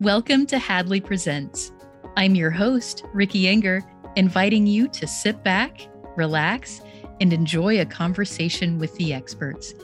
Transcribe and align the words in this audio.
Welcome 0.00 0.46
to 0.46 0.58
Hadley 0.58 0.98
Presents. 1.02 1.72
I'm 2.16 2.34
your 2.34 2.50
host, 2.50 3.04
Ricky 3.12 3.42
Enger, 3.42 3.82
inviting 4.16 4.66
you 4.66 4.88
to 4.88 5.06
sit 5.06 5.44
back, 5.44 5.88
relax, 6.16 6.80
and 7.20 7.34
enjoy 7.34 7.78
a 7.78 7.84
conversation 7.84 8.78
with 8.78 8.96
the 8.96 9.12
experts. 9.12 9.74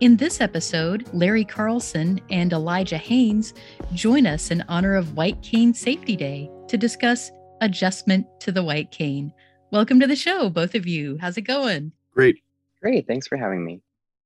In 0.00 0.16
this 0.16 0.40
episode, 0.40 1.06
Larry 1.12 1.44
Carlson 1.44 2.22
and 2.30 2.54
Elijah 2.54 2.96
Haines 2.96 3.52
join 3.92 4.26
us 4.26 4.50
in 4.50 4.64
honor 4.66 4.94
of 4.94 5.14
White 5.14 5.42
Cane 5.42 5.74
Safety 5.74 6.16
Day 6.16 6.50
to 6.68 6.78
discuss 6.78 7.30
adjustment 7.60 8.26
to 8.40 8.52
the 8.52 8.64
white 8.64 8.90
cane. 8.90 9.30
Welcome 9.72 10.00
to 10.00 10.06
the 10.06 10.16
show, 10.16 10.48
both 10.48 10.74
of 10.74 10.86
you. 10.86 11.18
How's 11.20 11.36
it 11.36 11.42
going? 11.42 11.92
Great. 12.14 12.42
Great. 12.80 13.06
Thanks 13.06 13.28
for 13.28 13.36
having 13.36 13.62
me. 13.62 13.82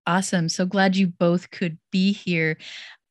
Awesome. 0.07 0.49
So 0.49 0.65
glad 0.65 0.97
you 0.97 1.09
both 1.09 1.51
could 1.51 1.77
be 1.91 2.13
here. 2.13 2.57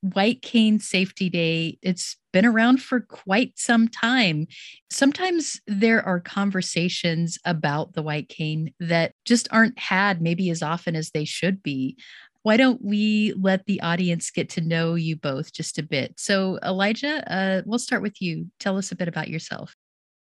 White 0.02 0.42
Cane 0.42 0.80
Safety 0.80 1.30
Day, 1.30 1.78
it's 1.82 2.18
been 2.32 2.46
around 2.46 2.82
for 2.82 3.02
quite 3.02 3.54
some 3.58 3.88
time. 3.88 4.48
Sometimes 4.90 5.60
there 5.68 6.02
are 6.06 6.20
conversations 6.20 7.38
about 7.46 7.94
the 7.94 8.02
white 8.02 8.30
cane 8.30 8.74
that 8.80 9.14
just 9.26 9.48
aren't 9.52 9.78
had 9.78 10.22
maybe 10.22 10.50
as 10.50 10.64
often 10.64 10.96
as 10.96 11.12
they 11.12 11.26
should 11.26 11.62
be. 11.62 11.98
Why 12.44 12.56
don't 12.56 12.82
we 12.82 13.34
let 13.38 13.66
the 13.66 13.82
audience 13.82 14.32
get 14.32 14.50
to 14.52 14.62
know 14.62 14.96
you 14.96 15.18
both 15.18 15.52
just 15.52 15.78
a 15.78 15.84
bit? 15.84 16.18
So, 16.18 16.58
Elijah, 16.64 17.30
uh, 17.32 17.62
we'll 17.66 17.80
start 17.80 18.02
with 18.02 18.22
you. 18.22 18.48
Tell 18.60 18.78
us 18.78 18.94
a 18.94 18.96
bit 18.96 19.10
about 19.10 19.28
yourself. 19.28 19.76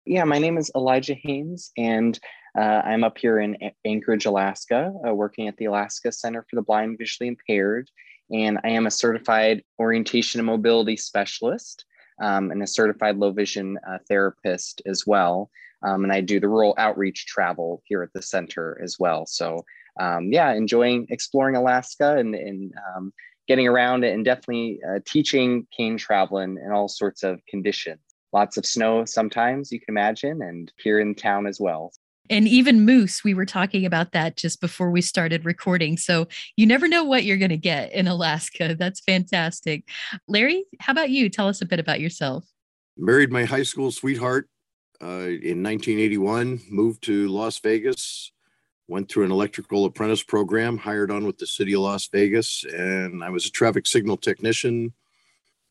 Yeah, 0.04 0.22
my 0.22 0.38
name 0.38 0.56
is 0.56 0.70
Elijah 0.76 1.16
Haines, 1.20 1.72
and 1.76 2.16
uh, 2.56 2.82
I'm 2.84 3.02
up 3.02 3.18
here 3.18 3.40
in 3.40 3.56
Anchorage, 3.84 4.24
Alaska, 4.24 4.92
uh, 5.06 5.12
working 5.12 5.48
at 5.48 5.56
the 5.56 5.64
Alaska 5.64 6.12
Center 6.12 6.46
for 6.48 6.54
the 6.54 6.62
Blind 6.62 6.90
and 6.90 6.98
Visually 6.98 7.26
Impaired 7.26 7.90
and 8.30 8.58
I 8.64 8.70
am 8.70 8.86
a 8.86 8.90
certified 8.90 9.62
orientation 9.78 10.40
and 10.40 10.46
mobility 10.46 10.96
specialist 10.96 11.84
um, 12.20 12.50
and 12.50 12.62
a 12.62 12.66
certified 12.66 13.16
low 13.16 13.32
vision 13.32 13.78
uh, 13.88 13.98
therapist 14.08 14.82
as 14.86 15.06
well. 15.06 15.50
Um, 15.82 16.04
and 16.04 16.12
I 16.12 16.20
do 16.20 16.40
the 16.40 16.48
rural 16.48 16.74
outreach 16.78 17.26
travel 17.26 17.82
here 17.84 18.02
at 18.02 18.12
the 18.12 18.22
center 18.22 18.80
as 18.82 18.96
well. 18.98 19.26
So, 19.26 19.64
um, 20.00 20.32
yeah, 20.32 20.52
enjoying 20.52 21.06
exploring 21.10 21.56
Alaska 21.56 22.16
and, 22.16 22.34
and 22.34 22.72
um, 22.94 23.12
getting 23.46 23.68
around 23.68 24.04
it 24.04 24.14
and 24.14 24.24
definitely 24.24 24.80
uh, 24.88 25.00
teaching 25.06 25.66
cane 25.76 25.96
travel 25.96 26.38
in, 26.38 26.58
in 26.58 26.72
all 26.72 26.88
sorts 26.88 27.22
of 27.22 27.40
conditions. 27.48 28.00
Lots 28.32 28.56
of 28.56 28.66
snow 28.66 29.04
sometimes, 29.04 29.70
you 29.70 29.78
can 29.78 29.92
imagine, 29.92 30.42
and 30.42 30.72
here 30.78 30.98
in 30.98 31.14
town 31.14 31.46
as 31.46 31.60
well 31.60 31.92
and 32.30 32.48
even 32.48 32.84
moose 32.84 33.22
we 33.24 33.34
were 33.34 33.46
talking 33.46 33.84
about 33.84 34.12
that 34.12 34.36
just 34.36 34.60
before 34.60 34.90
we 34.90 35.00
started 35.00 35.44
recording. 35.44 35.96
So 35.96 36.28
you 36.56 36.66
never 36.66 36.88
know 36.88 37.04
what 37.04 37.24
you're 37.24 37.36
going 37.36 37.50
to 37.50 37.56
get 37.56 37.92
in 37.92 38.06
alaska. 38.06 38.74
That's 38.78 39.00
fantastic. 39.00 39.88
Larry 40.28 40.64
how 40.80 40.92
about 40.92 41.10
you? 41.10 41.28
Tell 41.28 41.48
us 41.48 41.62
a 41.62 41.66
bit 41.66 41.80
about 41.80 42.00
yourself. 42.00 42.44
Married 42.96 43.30
my 43.30 43.44
high 43.44 43.62
school 43.62 43.90
sweetheart 43.90 44.48
uh, 45.02 45.28
in 45.28 45.62
1981 45.62 46.60
moved 46.70 47.02
to 47.04 47.28
las 47.28 47.58
vegas 47.58 48.32
went 48.88 49.10
through 49.10 49.24
an 49.24 49.32
electrical 49.32 49.84
apprentice 49.84 50.22
program 50.22 50.78
hired 50.78 51.10
on 51.10 51.26
with 51.26 51.38
the 51.38 51.46
city 51.46 51.74
of 51.74 51.80
las 51.80 52.08
vegas 52.08 52.64
and 52.72 53.22
i 53.22 53.28
was 53.28 53.44
a 53.44 53.50
traffic 53.50 53.86
signal 53.86 54.16
technician 54.16 54.92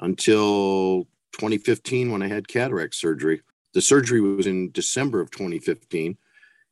until 0.01 1.05
2015 1.33 2.11
when 2.11 2.21
i 2.21 2.27
had 2.27 2.47
cataract 2.47 2.93
surgery. 2.93 3.41
The 3.73 3.81
surgery 3.81 4.21
was 4.21 4.45
in 4.45 4.71
december 4.71 5.19
of 5.19 5.31
2015 5.31 6.17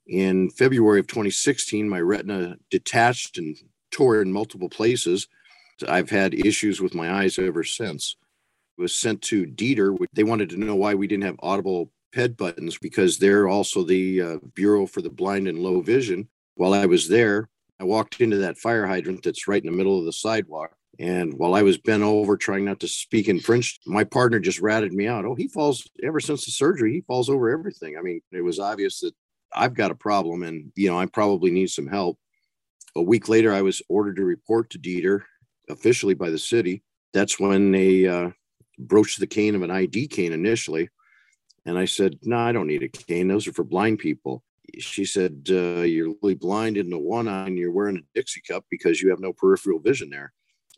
in 0.07 0.49
February 0.49 0.99
of 0.99 1.07
2016, 1.07 1.87
my 1.87 1.99
retina 1.99 2.57
detached 2.69 3.37
and 3.37 3.57
tore 3.91 4.21
in 4.21 4.31
multiple 4.31 4.69
places. 4.69 5.27
I've 5.87 6.09
had 6.09 6.33
issues 6.33 6.81
with 6.81 6.95
my 6.95 7.11
eyes 7.11 7.39
ever 7.39 7.63
since. 7.63 8.15
It 8.77 8.81
was 8.81 8.95
sent 8.95 9.21
to 9.23 9.45
DETR. 9.45 9.97
They 10.13 10.23
wanted 10.23 10.49
to 10.49 10.57
know 10.57 10.75
why 10.75 10.95
we 10.95 11.07
didn't 11.07 11.25
have 11.25 11.39
audible 11.39 11.91
PED 12.13 12.37
buttons 12.37 12.77
because 12.77 13.17
they're 13.17 13.47
also 13.47 13.83
the 13.83 14.21
uh, 14.21 14.37
Bureau 14.55 14.85
for 14.85 15.01
the 15.01 15.09
Blind 15.09 15.47
and 15.47 15.59
Low 15.59 15.81
Vision. 15.81 16.27
While 16.55 16.73
I 16.73 16.85
was 16.85 17.07
there, 17.07 17.49
I 17.79 17.85
walked 17.85 18.21
into 18.21 18.37
that 18.37 18.57
fire 18.57 18.85
hydrant 18.85 19.23
that's 19.23 19.47
right 19.47 19.63
in 19.63 19.71
the 19.71 19.77
middle 19.77 19.99
of 19.99 20.05
the 20.05 20.13
sidewalk. 20.13 20.75
And 20.99 21.33
while 21.33 21.55
I 21.55 21.63
was 21.63 21.79
bent 21.79 22.03
over 22.03 22.37
trying 22.37 22.65
not 22.65 22.79
to 22.81 22.87
speak 22.87 23.27
in 23.27 23.39
French, 23.39 23.79
my 23.87 24.03
partner 24.03 24.39
just 24.39 24.61
ratted 24.61 24.93
me 24.93 25.07
out. 25.07 25.25
Oh, 25.25 25.33
he 25.33 25.47
falls 25.47 25.89
ever 26.03 26.19
since 26.19 26.45
the 26.45 26.51
surgery, 26.51 26.93
he 26.93 27.01
falls 27.01 27.29
over 27.29 27.49
everything. 27.49 27.97
I 27.97 28.01
mean, 28.01 28.21
it 28.31 28.41
was 28.41 28.59
obvious 28.59 28.99
that 28.99 29.15
I've 29.55 29.73
got 29.73 29.91
a 29.91 29.95
problem 29.95 30.43
and, 30.43 30.71
you 30.75 30.89
know, 30.89 30.97
I 30.97 31.05
probably 31.05 31.51
need 31.51 31.69
some 31.69 31.87
help. 31.87 32.17
A 32.95 33.01
week 33.01 33.27
later, 33.29 33.53
I 33.53 33.61
was 33.61 33.81
ordered 33.89 34.17
to 34.17 34.23
report 34.23 34.69
to 34.71 34.79
DETR 34.79 35.21
officially 35.69 36.13
by 36.13 36.29
the 36.29 36.37
city. 36.37 36.83
That's 37.13 37.39
when 37.39 37.71
they 37.71 38.07
uh, 38.07 38.31
broached 38.77 39.19
the 39.19 39.27
cane 39.27 39.55
of 39.55 39.61
an 39.61 39.71
ID 39.71 40.07
cane 40.07 40.33
initially. 40.33 40.89
And 41.65 41.77
I 41.77 41.85
said, 41.85 42.19
No, 42.23 42.37
I 42.37 42.51
don't 42.51 42.67
need 42.67 42.83
a 42.83 42.89
cane. 42.89 43.27
Those 43.27 43.47
are 43.47 43.53
for 43.53 43.63
blind 43.63 43.99
people. 43.99 44.43
She 44.79 45.05
said, 45.05 45.47
uh, 45.49 45.81
You're 45.81 46.13
really 46.21 46.35
blind 46.35 46.77
in 46.77 46.89
the 46.89 46.97
one 46.97 47.27
eye 47.27 47.47
and 47.47 47.57
you're 47.57 47.71
wearing 47.71 47.97
a 47.97 48.01
Dixie 48.13 48.41
cup 48.47 48.65
because 48.69 49.01
you 49.01 49.09
have 49.09 49.19
no 49.19 49.33
peripheral 49.33 49.79
vision 49.79 50.09
there. 50.09 50.33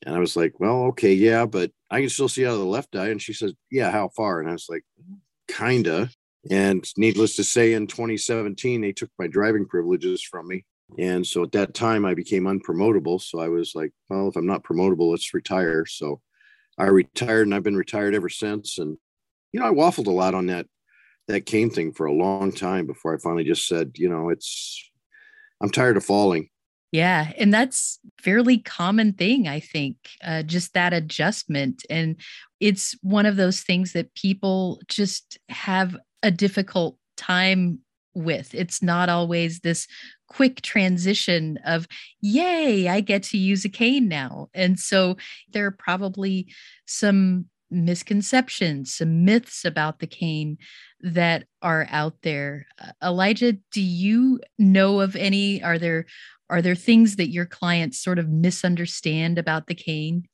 And 0.06 0.14
I 0.14 0.20
was 0.20 0.36
like, 0.36 0.60
Well, 0.60 0.84
okay, 0.86 1.14
yeah, 1.14 1.46
but 1.46 1.72
I 1.90 2.02
can 2.02 2.10
still 2.10 2.30
see 2.30 2.46
out 2.46 2.54
of 2.54 2.60
the 2.60 2.66
left 2.66 2.96
eye. 2.96 3.10
And 3.10 3.22
she 3.22 3.34
says, 3.34 3.54
Yeah, 3.72 3.92
how 3.92 4.10
far? 4.10 4.40
And 4.40 4.50
I 4.50 4.54
was 4.54 4.68
like, 4.70 4.84
Kinda. 5.48 6.10
And 6.52 6.88
needless 6.98 7.36
to 7.38 7.44
say, 7.44 7.74
in 7.74 7.88
2017, 7.88 8.82
they 8.82 8.92
took 8.92 9.10
my 9.18 9.28
driving 9.28 9.66
privileges 9.66 10.22
from 10.22 10.48
me. 10.48 10.66
And 11.00 11.26
so 11.26 11.44
at 11.44 11.52
that 11.54 11.74
time, 11.74 12.06
I 12.06 12.14
became 12.14 12.44
unpromotable. 12.44 13.22
So 13.22 13.40
I 13.40 13.48
was 13.48 13.74
like, 13.74 13.92
well, 14.10 14.28
if 14.28 14.36
I'm 14.36 14.46
not 14.46 14.64
promotable, 14.64 15.12
let's 15.12 15.34
retire. 15.34 15.86
So 15.86 16.22
I 16.78 16.86
retired 16.86 17.48
and 17.48 17.56
I've 17.56 17.64
been 17.64 17.76
retired 17.76 18.14
ever 18.14 18.30
since. 18.30 18.78
And, 18.78 18.98
you 19.52 19.60
know, 19.60 19.66
I 19.66 19.72
waffled 19.72 20.08
a 20.08 20.12
lot 20.12 20.36
on 20.36 20.46
that, 20.48 20.68
that 21.28 21.48
cane 21.48 21.72
thing 21.72 21.92
for 21.92 22.06
a 22.06 22.14
long 22.14 22.52
time 22.52 22.86
before 22.86 23.16
I 23.16 23.18
finally 23.18 23.44
just 23.44 23.68
said, 23.68 23.94
you 23.96 24.10
know, 24.10 24.30
it's, 24.30 24.92
I'm 25.62 25.72
tired 25.72 25.98
of 25.98 26.06
falling. 26.06 26.50
Yeah, 26.92 27.32
and 27.38 27.54
that's 27.54 28.00
fairly 28.22 28.60
common 28.60 29.14
thing, 29.14 29.50
I 29.50 29.60
think. 29.60 29.98
Uh, 30.24 30.44
just 30.44 30.74
that 30.76 30.94
adjustment, 30.94 31.84
and 31.90 32.16
it's 32.62 32.96
one 33.02 33.26
of 33.26 33.36
those 33.36 33.62
things 33.62 33.92
that 33.94 34.14
people 34.16 34.80
just 34.88 35.38
have 35.50 35.98
a 36.24 36.32
difficult 36.32 36.98
time 37.18 37.80
with. 38.14 38.56
It's 38.56 38.82
not 38.82 39.10
always 39.10 39.60
this 39.60 39.88
quick 40.28 40.62
transition 40.62 41.60
of, 41.66 41.88
yay, 42.22 42.88
I 42.88 43.02
get 43.02 43.24
to 43.24 43.38
use 43.38 43.66
a 43.66 43.70
cane 43.70 44.08
now. 44.08 44.50
And 44.54 44.80
so 44.80 45.18
there 45.52 45.66
are 45.66 45.72
probably 45.72 46.48
some 46.86 47.46
misconceptions, 47.70 48.96
some 48.96 49.26
myths 49.26 49.66
about 49.66 50.00
the 50.00 50.08
cane 50.08 50.58
that 51.02 51.46
are 51.62 51.88
out 51.90 52.16
there. 52.24 52.66
Uh, 52.82 52.92
Elijah, 53.04 53.54
do 53.72 53.82
you 53.82 54.40
know 54.58 55.02
of 55.02 55.16
any? 55.16 55.62
Are 55.62 55.78
there 55.78 56.06
are 56.50 56.62
there 56.62 56.76
things 56.76 57.16
that 57.16 57.30
your 57.30 57.46
clients 57.46 58.04
sort 58.04 58.20
of 58.20 58.30
misunderstand 58.30 59.40
about 59.40 59.68
the 59.68 59.76
cane? 59.76 60.26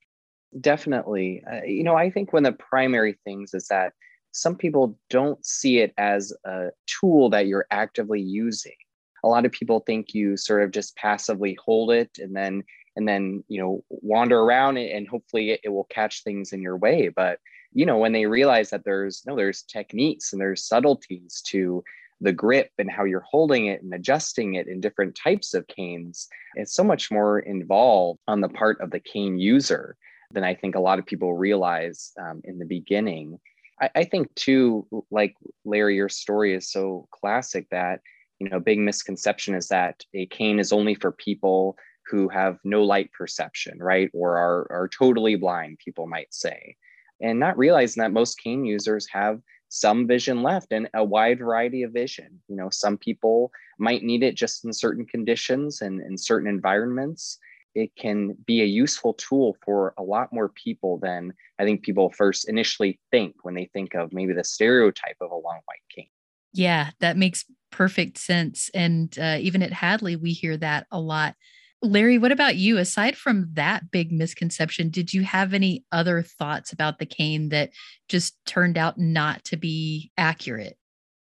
Definitely. 0.60 1.42
Uh, 1.50 1.64
you 1.66 1.84
know, 1.84 1.96
I 1.96 2.10
think 2.10 2.34
one 2.34 2.46
of 2.46 2.54
the 2.54 2.64
primary 2.64 3.18
things 3.24 3.54
is 3.54 3.68
that 3.68 3.94
some 4.32 4.56
people 4.56 4.98
don't 5.10 5.44
see 5.46 5.80
it 5.80 5.94
as 5.98 6.34
a 6.46 6.70
tool 6.88 7.30
that 7.30 7.48
you're 7.48 7.68
actively 7.72 8.22
using. 8.22 8.76
A 9.24 9.28
lot 9.28 9.46
of 9.46 9.52
people 9.52 9.82
think 9.82 10.14
you 10.14 10.38
sort 10.38 10.64
of 10.64 10.72
just 10.72 10.96
passively 10.96 11.58
hold 11.64 11.92
it 11.92 12.10
and 12.18 12.36
then 12.36 12.64
and 12.96 13.08
then 13.08 13.44
you 13.48 13.62
know 13.62 13.84
wander 13.90 14.40
around 14.40 14.78
it 14.78 14.96
and 14.96 15.08
hopefully 15.08 15.52
it, 15.52 15.62
it 15.64 15.70
will 15.70 15.86
catch 15.86 16.24
things 16.24 16.54
in 16.54 16.62
your 16.62 16.78
way. 16.78 17.10
But 17.10 17.40
you 17.74 17.86
know 17.86 17.98
when 17.98 18.14
they 18.14 18.26
realize 18.26 18.70
that 18.72 18.84
there's 18.84 19.24
no 19.26 19.36
there's 19.36 19.64
techniques 19.64 20.34
and 20.34 20.42
there's 20.42 20.66
subtleties 20.66 21.42
to 21.48 21.84
the 22.22 22.32
grip 22.32 22.70
and 22.78 22.90
how 22.90 23.04
you're 23.04 23.26
holding 23.30 23.66
it 23.66 23.82
and 23.82 23.94
adjusting 23.94 24.54
it 24.54 24.68
in 24.68 24.80
different 24.80 25.16
types 25.16 25.54
of 25.54 25.68
canes, 25.68 26.28
it's 26.56 26.74
so 26.74 26.84
much 26.84 27.12
more 27.12 27.40
involved 27.40 28.20
on 28.28 28.42
the 28.42 28.50
part 28.50 28.80
of 28.80 28.92
the 28.92 29.00
cane 29.00 29.40
user 29.40 29.98
than 30.32 30.44
I 30.44 30.54
think 30.54 30.76
a 30.76 30.80
lot 30.80 31.00
of 31.00 31.06
people 31.06 31.34
realize 31.34 32.12
um, 32.20 32.42
in 32.44 32.60
the 32.60 32.66
beginning. 32.66 33.40
I, 33.82 33.90
I 33.96 34.04
think 34.04 34.34
too, 34.36 34.86
like 35.10 35.36
Larry, 35.66 35.96
your 35.96 36.10
story 36.10 36.54
is 36.54 36.72
so 36.72 37.08
classic 37.12 37.68
that 37.72 38.02
you 38.42 38.50
know, 38.50 38.60
big 38.60 38.80
misconception 38.80 39.54
is 39.54 39.68
that 39.68 40.04
a 40.16 40.26
cane 40.26 40.60
is 40.60 40.74
only 40.74 40.96
for 40.96 41.12
people 41.12 41.78
who 42.08 42.28
have 42.28 42.58
no 42.64 42.84
light 42.84 43.12
perception, 43.12 43.78
right? 43.78 44.10
Or 44.16 44.36
are, 44.36 44.68
are 44.72 44.88
totally 44.88 45.36
blind, 45.36 45.78
people 45.78 46.08
might 46.08 46.34
say. 46.34 46.76
And 47.22 47.40
not 47.40 47.56
realizing 47.56 48.02
that 48.02 48.12
most 48.12 48.40
cane 48.40 48.66
users 48.66 49.08
have 49.12 49.42
some 49.70 50.08
vision 50.08 50.42
left 50.42 50.72
and 50.72 50.90
a 50.96 51.04
wide 51.04 51.38
variety 51.38 51.84
of 51.84 51.94
vision. 51.94 52.42
You 52.48 52.56
know, 52.56 52.70
some 52.72 52.98
people 52.98 53.52
might 53.78 54.02
need 54.02 54.24
it 54.24 54.34
just 54.34 54.66
in 54.66 54.74
certain 54.74 55.06
conditions 55.06 55.82
and 55.82 56.02
in 56.02 56.18
certain 56.18 56.50
environments 56.50 57.38
it 57.76 57.92
can 57.96 58.36
be 58.46 58.62
a 58.62 58.66
useful 58.66 59.14
tool 59.14 59.56
for 59.64 59.94
a 59.98 60.04
lot 60.04 60.34
more 60.34 60.50
people 60.50 60.98
than 61.00 61.34
I 61.60 61.64
think 61.64 61.84
people 61.84 62.12
first 62.12 62.50
initially 62.50 63.00
think 63.12 63.36
when 63.44 63.56
they 63.56 63.70
think 63.74 63.96
of 63.96 64.14
maybe 64.14 64.34
the 64.34 64.44
stereotype 64.44 65.18
of 65.22 65.32
a 65.32 65.36
long 65.36 65.60
white 65.66 65.82
cane. 65.94 66.10
Yeah, 66.54 66.90
that 67.00 67.18
makes 67.18 67.46
perfect 67.72 68.18
sense. 68.18 68.70
And 68.74 69.18
uh, 69.18 69.38
even 69.40 69.64
at 69.64 69.74
Hadley, 69.74 70.16
we 70.16 70.34
hear 70.34 70.58
that 70.58 70.88
a 70.92 71.00
lot. 71.00 71.36
Larry, 71.82 72.18
what 72.18 72.32
about 72.32 72.58
you? 72.58 72.78
Aside 72.78 73.18
from 73.18 73.50
that 73.54 73.90
big 73.90 74.12
misconception, 74.12 74.90
did 74.90 75.14
you 75.14 75.24
have 75.24 75.54
any 75.54 75.84
other 75.92 76.22
thoughts 76.22 76.74
about 76.74 77.00
the 77.00 77.06
cane 77.06 77.50
that 77.50 77.72
just 78.08 78.38
turned 78.46 78.78
out 78.78 79.00
not 79.00 79.44
to 79.46 79.58
be 79.58 80.12
accurate? 80.18 80.78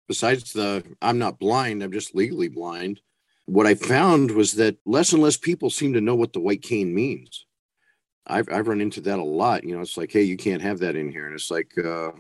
Besides 0.08 0.52
the 0.52 0.85
I'm 1.00 1.19
not 1.19 1.38
blind, 1.38 1.82
I'm 1.82 1.93
just 1.93 2.14
legally 2.14 2.49
blind. 2.49 3.00
What 3.47 3.67
I 3.67 3.75
found 3.75 4.31
was 4.31 4.53
that 4.55 4.77
less 4.87 5.12
and 5.12 5.23
less 5.23 5.37
people 5.37 5.71
seem 5.71 5.93
to 5.94 6.00
know 6.00 6.15
what 6.15 6.33
the 6.33 6.41
white 6.41 6.62
cane 6.62 6.94
means. 6.94 7.47
I've, 8.27 8.49
I've 8.53 8.69
run 8.69 8.81
into 8.81 9.00
that 9.03 9.19
a 9.19 9.25
lot. 9.25 9.65
You 9.65 9.75
know, 9.75 9.83
it's 9.83 9.97
like, 9.97 10.12
hey, 10.12 10.23
you 10.23 10.37
can't 10.37 10.62
have 10.62 10.79
that 10.79 10.94
in 10.94 11.11
here. 11.11 11.27
And 11.27 11.35
it's 11.35 11.50
like, 11.50 11.73
uh, 11.77 12.12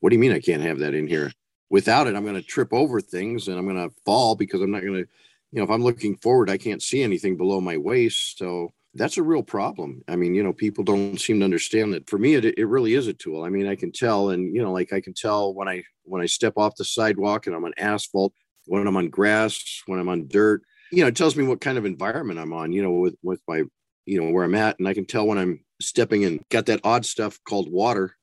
what 0.00 0.10
do 0.10 0.16
you 0.16 0.20
mean 0.20 0.32
I 0.32 0.40
can't 0.40 0.62
have 0.62 0.78
that 0.78 0.94
in 0.94 1.06
here? 1.06 1.32
Without 1.68 2.06
it, 2.06 2.16
I'm 2.16 2.24
going 2.24 2.34
to 2.34 2.42
trip 2.42 2.72
over 2.72 3.00
things 3.00 3.46
and 3.46 3.58
I'm 3.58 3.66
going 3.66 3.88
to 3.88 3.94
fall 4.04 4.34
because 4.34 4.62
I'm 4.62 4.70
not 4.70 4.82
going 4.82 5.04
to 5.04 5.08
you 5.52 5.58
know, 5.58 5.64
if 5.64 5.70
I'm 5.70 5.82
looking 5.82 6.16
forward, 6.16 6.48
I 6.48 6.56
can't 6.56 6.82
see 6.82 7.02
anything 7.02 7.36
below 7.36 7.60
my 7.60 7.76
waist. 7.76 8.38
So 8.38 8.72
that's 8.94 9.18
a 9.18 9.22
real 9.22 9.42
problem. 9.42 10.02
I 10.08 10.16
mean, 10.16 10.34
you 10.34 10.42
know, 10.42 10.52
people 10.52 10.84
don't 10.84 11.20
seem 11.20 11.40
to 11.40 11.44
understand 11.44 11.92
that. 11.94 12.08
For 12.08 12.18
me, 12.18 12.34
it, 12.34 12.44
it 12.44 12.66
really 12.66 12.94
is 12.94 13.08
a 13.08 13.12
tool. 13.12 13.44
I 13.44 13.48
mean, 13.48 13.66
I 13.66 13.74
can 13.74 13.92
tell, 13.92 14.30
and 14.30 14.54
you 14.54 14.62
know, 14.62 14.72
like 14.72 14.92
I 14.92 15.00
can 15.00 15.14
tell 15.14 15.52
when 15.54 15.68
I 15.68 15.82
when 16.04 16.22
I 16.22 16.26
step 16.26 16.54
off 16.56 16.76
the 16.76 16.84
sidewalk 16.84 17.46
and 17.46 17.54
I'm 17.54 17.64
on 17.64 17.72
asphalt, 17.76 18.32
when 18.66 18.86
I'm 18.86 18.96
on 18.96 19.08
grass, 19.08 19.82
when 19.86 19.98
I'm 19.98 20.08
on 20.08 20.28
dirt. 20.28 20.62
You 20.92 21.02
know, 21.02 21.08
it 21.08 21.16
tells 21.16 21.36
me 21.36 21.44
what 21.44 21.60
kind 21.60 21.78
of 21.78 21.84
environment 21.84 22.38
I'm 22.38 22.52
on. 22.52 22.72
You 22.72 22.82
know, 22.82 22.92
with 22.92 23.16
with 23.22 23.40
my 23.46 23.62
you 24.06 24.20
know 24.20 24.30
where 24.30 24.44
I'm 24.44 24.54
at, 24.54 24.78
and 24.78 24.88
I 24.88 24.94
can 24.94 25.06
tell 25.06 25.26
when 25.26 25.38
I'm 25.38 25.60
stepping 25.80 26.22
in. 26.22 26.40
Got 26.50 26.66
that 26.66 26.80
odd 26.84 27.06
stuff 27.06 27.38
called 27.44 27.70
water. 27.70 28.16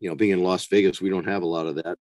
You 0.00 0.08
know, 0.08 0.14
being 0.14 0.32
in 0.32 0.42
Las 0.42 0.66
Vegas, 0.66 1.00
we 1.00 1.10
don't 1.10 1.26
have 1.26 1.42
a 1.42 1.46
lot 1.46 1.66
of 1.66 1.76
that. 1.76 1.98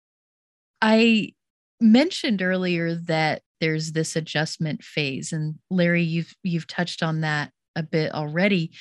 I 0.83 1.33
mentioned 1.81 2.43
earlier 2.43 2.95
that 2.95 3.43
there's 3.61 3.93
this 3.93 4.17
adjustment 4.17 4.83
phase 4.83 5.33
and 5.33 5.55
Larry 5.71 6.03
you've 6.03 6.35
you've 6.43 6.67
touched 6.67 7.03
on 7.03 7.23
that 7.23 7.51
a 7.77 7.83
bit 7.83 8.13
already 8.13 8.73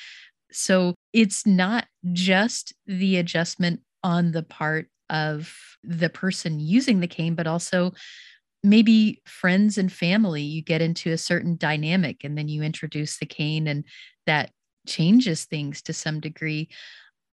so 0.52 0.94
it's 1.14 1.46
not 1.48 1.86
just 2.12 2.74
the 2.86 3.18
adjustment 3.18 3.82
on 4.04 4.32
the 4.32 4.44
part 4.44 4.88
of 5.10 5.56
the 5.84 6.10
person 6.10 6.60
using 6.60 7.00
the 7.00 7.08
cane 7.08 7.36
but 7.36 7.48
also 7.48 7.94
maybe 8.64 9.22
friends 9.26 9.78
and 9.78 9.92
family 9.92 10.42
you 10.42 10.62
get 10.62 10.82
into 10.82 11.12
a 11.12 11.18
certain 11.18 11.58
dynamic 11.58 12.24
and 12.24 12.38
then 12.38 12.48
you 12.48 12.64
introduce 12.64 13.18
the 13.18 13.26
cane 13.26 13.68
and 13.68 13.84
that 14.26 14.52
changes 14.88 15.46
things 15.46 15.82
to 15.82 15.94
some 15.94 16.20
degree 16.20 16.70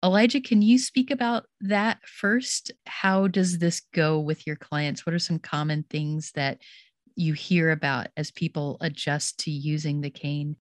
Elijah, 0.04 0.42
can 0.42 0.60
you 0.60 0.78
speak 0.78 1.10
about 1.10 1.46
that 1.62 1.98
first? 2.06 2.70
How 2.84 3.26
does 3.26 3.58
this 3.58 3.80
go 3.94 4.20
with 4.20 4.46
your 4.46 4.56
clients? 4.56 5.06
What 5.06 5.14
are 5.14 5.18
some 5.18 5.38
common 5.38 5.82
things 5.88 6.30
that 6.32 6.58
you 7.16 7.32
hear 7.32 7.70
about 7.70 8.08
as 8.14 8.30
people 8.30 8.76
adjust 8.82 9.40
to 9.40 9.50
using 9.50 10.02
the 10.02 10.10
cane? 10.10 10.56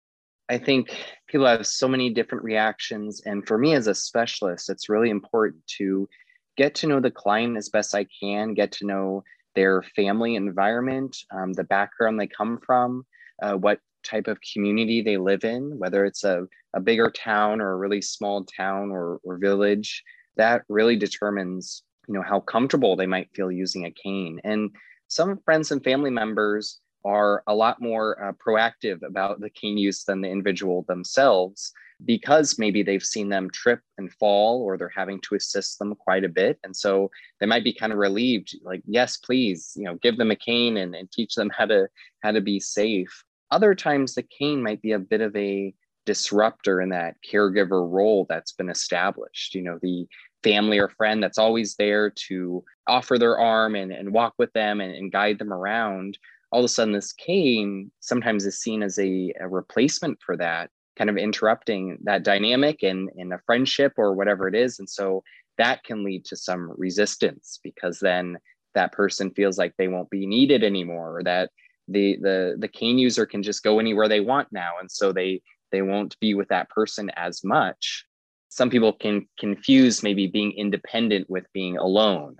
I 0.48 0.56
think 0.56 0.96
people 1.28 1.46
have 1.46 1.66
so 1.66 1.86
many 1.86 2.08
different 2.08 2.42
reactions. 2.42 3.20
And 3.26 3.46
for 3.46 3.58
me 3.58 3.74
as 3.74 3.86
a 3.86 3.94
specialist, 3.94 4.70
it's 4.70 4.88
really 4.88 5.10
important 5.10 5.66
to 5.78 6.08
get 6.56 6.74
to 6.76 6.86
know 6.86 7.00
the 7.00 7.10
client 7.10 7.58
as 7.58 7.68
best 7.68 7.94
I 7.94 8.06
can, 8.20 8.54
get 8.54 8.72
to 8.72 8.86
know 8.86 9.24
their 9.54 9.82
family 9.82 10.36
environment, 10.36 11.16
um, 11.30 11.52
the 11.52 11.64
background 11.64 12.18
they 12.18 12.26
come 12.26 12.58
from, 12.64 13.04
uh, 13.42 13.54
what 13.54 13.80
type 14.04 14.26
of 14.26 14.38
community 14.52 15.02
they 15.02 15.16
live 15.16 15.44
in, 15.44 15.78
whether 15.78 16.04
it's 16.04 16.24
a, 16.24 16.46
a 16.74 16.80
bigger 16.80 17.10
town 17.10 17.60
or 17.60 17.72
a 17.72 17.76
really 17.76 18.02
small 18.02 18.44
town 18.44 18.90
or, 18.90 19.18
or 19.24 19.38
village, 19.38 20.02
that 20.36 20.62
really 20.68 20.96
determines, 20.96 21.82
you 22.08 22.14
know, 22.14 22.22
how 22.22 22.40
comfortable 22.40 22.96
they 22.96 23.06
might 23.06 23.30
feel 23.34 23.50
using 23.50 23.86
a 23.86 23.90
cane. 23.90 24.40
And 24.44 24.70
some 25.08 25.38
friends 25.44 25.70
and 25.70 25.82
family 25.82 26.10
members 26.10 26.80
are 27.04 27.42
a 27.46 27.54
lot 27.54 27.80
more 27.80 28.22
uh, 28.22 28.32
proactive 28.32 29.02
about 29.02 29.40
the 29.40 29.50
cane 29.50 29.78
use 29.78 30.04
than 30.04 30.20
the 30.20 30.28
individual 30.28 30.84
themselves 30.88 31.72
because 32.04 32.58
maybe 32.58 32.82
they've 32.82 33.04
seen 33.04 33.28
them 33.28 33.50
trip 33.50 33.80
and 33.98 34.12
fall 34.14 34.62
or 34.62 34.76
they're 34.76 34.88
having 34.94 35.20
to 35.20 35.34
assist 35.34 35.78
them 35.78 35.94
quite 35.94 36.24
a 36.24 36.28
bit 36.28 36.58
and 36.64 36.76
so 36.76 37.10
they 37.40 37.46
might 37.46 37.64
be 37.64 37.72
kind 37.72 37.92
of 37.92 37.98
relieved 37.98 38.56
like 38.64 38.82
yes 38.86 39.16
please 39.16 39.72
you 39.76 39.84
know 39.84 39.94
give 40.02 40.16
them 40.16 40.30
a 40.30 40.36
cane 40.36 40.76
and, 40.76 40.94
and 40.94 41.10
teach 41.12 41.34
them 41.34 41.50
how 41.56 41.64
to 41.64 41.86
how 42.22 42.32
to 42.32 42.40
be 42.40 42.58
safe 42.58 43.24
other 43.54 43.74
times, 43.74 44.14
the 44.14 44.22
cane 44.22 44.62
might 44.62 44.82
be 44.82 44.92
a 44.92 44.98
bit 44.98 45.20
of 45.20 45.34
a 45.36 45.72
disruptor 46.06 46.80
in 46.80 46.88
that 46.90 47.14
caregiver 47.24 47.88
role 47.88 48.26
that's 48.28 48.52
been 48.52 48.68
established. 48.68 49.54
You 49.54 49.62
know, 49.62 49.78
the 49.80 50.06
family 50.42 50.78
or 50.78 50.88
friend 50.88 51.22
that's 51.22 51.38
always 51.38 51.76
there 51.76 52.10
to 52.28 52.64
offer 52.88 53.16
their 53.16 53.38
arm 53.38 53.76
and, 53.76 53.92
and 53.92 54.12
walk 54.12 54.34
with 54.38 54.52
them 54.54 54.80
and, 54.80 54.92
and 54.92 55.12
guide 55.12 55.38
them 55.38 55.52
around. 55.52 56.18
All 56.50 56.60
of 56.60 56.64
a 56.64 56.68
sudden, 56.68 56.92
this 56.92 57.12
cane 57.12 57.92
sometimes 58.00 58.44
is 58.44 58.60
seen 58.60 58.82
as 58.82 58.98
a, 58.98 59.32
a 59.40 59.48
replacement 59.48 60.18
for 60.24 60.36
that, 60.36 60.70
kind 60.96 61.10
of 61.10 61.16
interrupting 61.16 61.98
that 62.04 62.22
dynamic 62.22 62.82
in, 62.82 63.08
in 63.16 63.32
a 63.32 63.40
friendship 63.46 63.92
or 63.96 64.14
whatever 64.14 64.48
it 64.48 64.54
is. 64.54 64.78
And 64.78 64.88
so 64.88 65.22
that 65.58 65.84
can 65.84 66.04
lead 66.04 66.24
to 66.26 66.36
some 66.36 66.72
resistance 66.76 67.60
because 67.62 67.98
then 68.00 68.38
that 68.74 68.92
person 68.92 69.30
feels 69.30 69.58
like 69.58 69.74
they 69.76 69.88
won't 69.88 70.10
be 70.10 70.26
needed 70.26 70.64
anymore 70.64 71.18
or 71.18 71.22
that 71.24 71.50
the 71.86 72.16
the 72.22 72.56
the 72.58 72.68
cane 72.68 72.98
user 72.98 73.26
can 73.26 73.42
just 73.42 73.62
go 73.62 73.78
anywhere 73.78 74.08
they 74.08 74.20
want 74.20 74.48
now. 74.50 74.72
And 74.80 74.90
so 74.90 75.12
they 75.12 75.42
they 75.70 75.82
won't 75.82 76.18
be 76.20 76.34
with 76.34 76.48
that 76.48 76.70
person 76.70 77.10
as 77.16 77.44
much. 77.44 78.04
Some 78.48 78.70
people 78.70 78.92
can 78.92 79.26
confuse 79.38 80.02
maybe 80.02 80.26
being 80.26 80.52
independent 80.52 81.28
with 81.28 81.44
being 81.52 81.76
alone. 81.76 82.36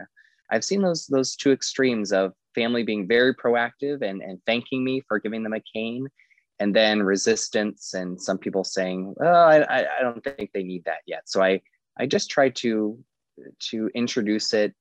I've 0.51 0.65
seen 0.65 0.83
those 0.83 1.06
those 1.06 1.37
two 1.37 1.53
extremes 1.53 2.12
of 2.12 2.33
family 2.55 2.85
being 2.85 3.06
very 3.06 3.35
proactive 3.35 4.03
and 4.03 4.23
and 4.23 4.41
thanking 4.47 4.85
me 4.85 5.03
for 5.06 5.19
giving 5.19 5.43
them 5.43 5.55
a 5.55 5.61
cane 5.61 6.09
and 6.61 6.75
then 6.75 7.03
resistance 7.03 7.95
and 7.95 8.21
some 8.21 8.39
people 8.39 8.65
saying 8.65 9.15
oh 9.21 9.27
i 9.27 9.81
i 9.81 10.03
don't 10.03 10.23
think 10.23 10.51
they 10.53 10.62
need 10.62 10.85
that 10.85 11.01
yet 11.06 11.23
so 11.27 11.43
i 11.43 11.61
i 11.99 12.06
just 12.06 12.31
try 12.31 12.49
to 12.49 12.99
to 13.59 13.91
introduce 13.95 14.55
it 14.55 14.73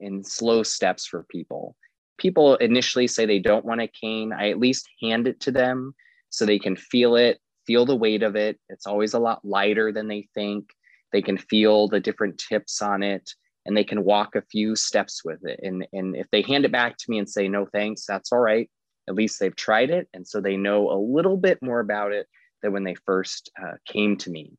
in 0.00 0.24
slow 0.24 0.62
steps 0.62 1.06
for 1.06 1.24
people 1.24 1.76
people 2.18 2.56
initially 2.56 3.06
say 3.06 3.24
they 3.24 3.38
don't 3.38 3.64
want 3.64 3.80
a 3.80 3.86
cane, 3.86 4.32
I 4.32 4.50
at 4.50 4.58
least 4.58 4.88
hand 5.00 5.26
it 5.26 5.40
to 5.40 5.50
them 5.50 5.94
so 6.28 6.44
they 6.44 6.58
can 6.58 6.76
feel 6.76 7.16
it, 7.16 7.38
feel 7.66 7.86
the 7.86 7.96
weight 7.96 8.22
of 8.22 8.36
it. 8.36 8.58
It's 8.68 8.86
always 8.86 9.14
a 9.14 9.18
lot 9.18 9.44
lighter 9.44 9.92
than 9.92 10.08
they 10.08 10.28
think. 10.34 10.68
They 11.12 11.22
can 11.22 11.38
feel 11.38 11.88
the 11.88 12.00
different 12.00 12.38
tips 12.38 12.82
on 12.82 13.02
it 13.02 13.30
and 13.64 13.76
they 13.76 13.84
can 13.84 14.04
walk 14.04 14.34
a 14.34 14.42
few 14.42 14.76
steps 14.76 15.24
with 15.24 15.44
it. 15.44 15.60
And, 15.62 15.86
and 15.92 16.14
if 16.16 16.26
they 16.30 16.42
hand 16.42 16.64
it 16.64 16.72
back 16.72 16.98
to 16.98 17.04
me 17.10 17.18
and 17.18 17.28
say, 17.28 17.48
no 17.48 17.66
thanks, 17.66 18.04
that's 18.04 18.32
all 18.32 18.40
right. 18.40 18.68
At 19.08 19.14
least 19.14 19.40
they've 19.40 19.56
tried 19.56 19.90
it. 19.90 20.08
And 20.14 20.26
so 20.26 20.40
they 20.40 20.56
know 20.56 20.90
a 20.90 20.98
little 21.00 21.36
bit 21.36 21.58
more 21.62 21.80
about 21.80 22.12
it 22.12 22.26
than 22.62 22.72
when 22.72 22.84
they 22.84 22.94
first 22.94 23.50
uh, 23.60 23.74
came 23.86 24.16
to 24.18 24.30
me. 24.30 24.52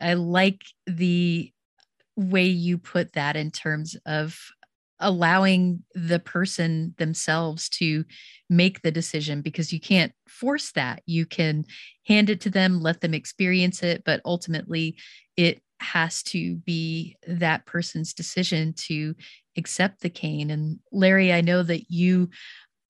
I 0.00 0.14
like 0.14 0.62
the 0.86 1.52
way 2.16 2.44
you 2.44 2.76
put 2.78 3.12
that 3.12 3.36
in 3.36 3.50
terms 3.50 3.96
of 4.04 4.38
allowing 5.00 5.82
the 5.94 6.18
person 6.18 6.94
themselves 6.98 7.68
to 7.68 8.04
make 8.48 8.82
the 8.82 8.90
decision 8.90 9.42
because 9.42 9.72
you 9.72 9.80
can't 9.80 10.12
force 10.28 10.72
that. 10.72 11.02
You 11.06 11.26
can 11.26 11.64
hand 12.06 12.30
it 12.30 12.40
to 12.42 12.50
them, 12.50 12.80
let 12.80 13.00
them 13.00 13.14
experience 13.14 13.82
it, 13.82 14.02
but 14.04 14.20
ultimately 14.24 14.96
it 15.36 15.60
has 15.80 16.22
to 16.22 16.56
be 16.56 17.16
that 17.26 17.66
person's 17.66 18.14
decision 18.14 18.72
to 18.74 19.14
accept 19.56 20.00
the 20.00 20.10
cane. 20.10 20.50
And 20.50 20.78
Larry, 20.92 21.32
I 21.32 21.40
know 21.40 21.62
that 21.64 21.90
you 21.90 22.30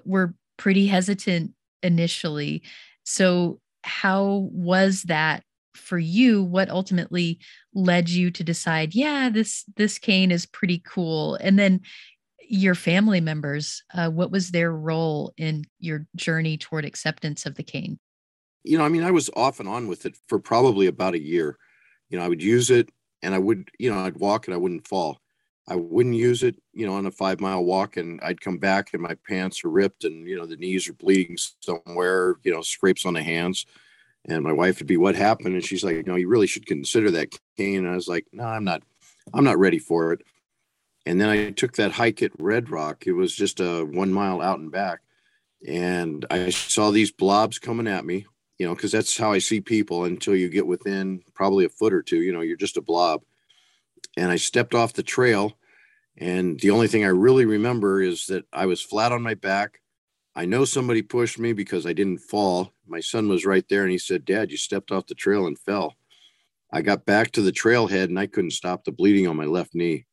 were 0.04 0.34
pretty 0.56 0.86
hesitant 0.86 1.52
initially. 1.82 2.62
So, 3.04 3.60
how 3.84 4.48
was 4.52 5.02
that 5.04 5.42
for 5.74 5.98
you? 5.98 6.42
What 6.42 6.70
ultimately 6.70 7.40
led 7.74 8.08
you 8.08 8.30
to 8.30 8.44
decide 8.44 8.94
yeah 8.94 9.30
this 9.30 9.64
this 9.76 9.98
cane 9.98 10.30
is 10.30 10.46
pretty 10.46 10.82
cool. 10.86 11.36
And 11.36 11.58
then 11.58 11.80
your 12.48 12.74
family 12.74 13.20
members 13.20 13.82
uh, 13.94 14.10
what 14.10 14.30
was 14.30 14.50
their 14.50 14.72
role 14.72 15.32
in 15.36 15.64
your 15.78 16.06
journey 16.16 16.58
toward 16.58 16.84
acceptance 16.84 17.46
of 17.46 17.54
the 17.54 17.62
cane? 17.62 17.98
You 18.62 18.78
know 18.78 18.84
i 18.84 18.88
mean 18.88 19.02
i 19.02 19.10
was 19.10 19.30
off 19.34 19.58
and 19.58 19.68
on 19.68 19.88
with 19.88 20.06
it 20.06 20.16
for 20.28 20.38
probably 20.38 20.86
about 20.86 21.14
a 21.14 21.22
year. 21.22 21.58
You 22.08 22.18
know 22.18 22.24
i 22.24 22.28
would 22.28 22.42
use 22.42 22.70
it 22.70 22.90
and 23.22 23.34
i 23.34 23.38
would 23.38 23.70
you 23.78 23.90
know 23.90 24.00
i'd 24.00 24.18
walk 24.18 24.46
and 24.46 24.54
i 24.54 24.58
wouldn't 24.58 24.86
fall 24.86 25.18
i 25.68 25.76
wouldn't 25.76 26.14
use 26.14 26.42
it 26.42 26.56
you 26.72 26.86
know 26.86 26.94
on 26.94 27.06
a 27.06 27.10
five 27.10 27.40
mile 27.40 27.64
walk 27.64 27.96
and 27.96 28.20
i'd 28.22 28.40
come 28.40 28.58
back 28.58 28.92
and 28.92 29.02
my 29.02 29.14
pants 29.28 29.64
are 29.64 29.70
ripped 29.70 30.04
and 30.04 30.26
you 30.26 30.36
know 30.36 30.46
the 30.46 30.56
knees 30.56 30.88
are 30.88 30.94
bleeding 30.94 31.36
somewhere 31.60 32.36
you 32.42 32.52
know 32.52 32.62
scrapes 32.62 33.06
on 33.06 33.14
the 33.14 33.22
hands 33.22 33.66
and 34.24 34.44
my 34.44 34.52
wife 34.52 34.78
would 34.78 34.86
be, 34.86 34.96
"What 34.96 35.16
happened?" 35.16 35.54
And 35.54 35.64
she's 35.64 35.84
like, 35.84 36.06
"No, 36.06 36.16
you 36.16 36.28
really 36.28 36.46
should 36.46 36.66
consider 36.66 37.10
that 37.12 37.36
cane." 37.56 37.78
And 37.78 37.88
I 37.88 37.94
was 37.94 38.08
like, 38.08 38.26
"No, 38.32 38.44
I'm 38.44 38.64
not. 38.64 38.82
I'm 39.34 39.44
not 39.44 39.58
ready 39.58 39.78
for 39.78 40.12
it." 40.12 40.22
And 41.06 41.20
then 41.20 41.28
I 41.28 41.50
took 41.50 41.74
that 41.74 41.92
hike 41.92 42.22
at 42.22 42.32
Red 42.38 42.70
Rock. 42.70 43.06
It 43.06 43.12
was 43.12 43.34
just 43.34 43.60
a 43.60 43.84
one 43.84 44.12
mile 44.12 44.40
out 44.40 44.60
and 44.60 44.70
back, 44.70 45.00
and 45.66 46.24
I 46.30 46.50
saw 46.50 46.90
these 46.90 47.10
blobs 47.10 47.58
coming 47.58 47.88
at 47.88 48.04
me. 48.04 48.26
You 48.58 48.68
know, 48.68 48.74
because 48.74 48.92
that's 48.92 49.16
how 49.16 49.32
I 49.32 49.38
see 49.38 49.60
people 49.60 50.04
until 50.04 50.36
you 50.36 50.48
get 50.48 50.66
within 50.66 51.22
probably 51.34 51.64
a 51.64 51.68
foot 51.68 51.92
or 51.92 52.02
two. 52.02 52.22
You 52.22 52.32
know, 52.32 52.42
you're 52.42 52.56
just 52.56 52.76
a 52.76 52.82
blob. 52.82 53.22
And 54.16 54.30
I 54.30 54.36
stepped 54.36 54.74
off 54.74 54.92
the 54.92 55.02
trail, 55.02 55.58
and 56.18 56.60
the 56.60 56.70
only 56.70 56.88
thing 56.88 57.04
I 57.04 57.08
really 57.08 57.46
remember 57.46 58.02
is 58.02 58.26
that 58.26 58.44
I 58.52 58.66
was 58.66 58.82
flat 58.82 59.12
on 59.12 59.22
my 59.22 59.34
back. 59.34 59.80
I 60.34 60.44
know 60.44 60.64
somebody 60.64 61.02
pushed 61.02 61.38
me 61.38 61.52
because 61.52 61.86
I 61.86 61.92
didn't 61.92 62.18
fall 62.18 62.72
My 62.86 63.00
son 63.00 63.28
was 63.28 63.46
right 63.46 63.64
there 63.68 63.82
and 63.82 63.90
he 63.90 63.98
said, 63.98 64.24
Dad, 64.24 64.50
you 64.50 64.56
stepped 64.56 64.92
off 64.92 65.06
the 65.06 65.14
trail 65.14 65.46
and 65.46 65.58
fell. 65.58 65.94
I 66.72 66.82
got 66.82 67.06
back 67.06 67.30
to 67.32 67.42
the 67.42 67.52
trailhead 67.52 68.04
and 68.04 68.18
I 68.18 68.26
couldn't 68.26 68.52
stop 68.52 68.84
the 68.84 68.92
bleeding 68.92 69.26
on 69.26 69.36
my 69.36 69.44
left 69.44 69.74
knee. 69.74 70.06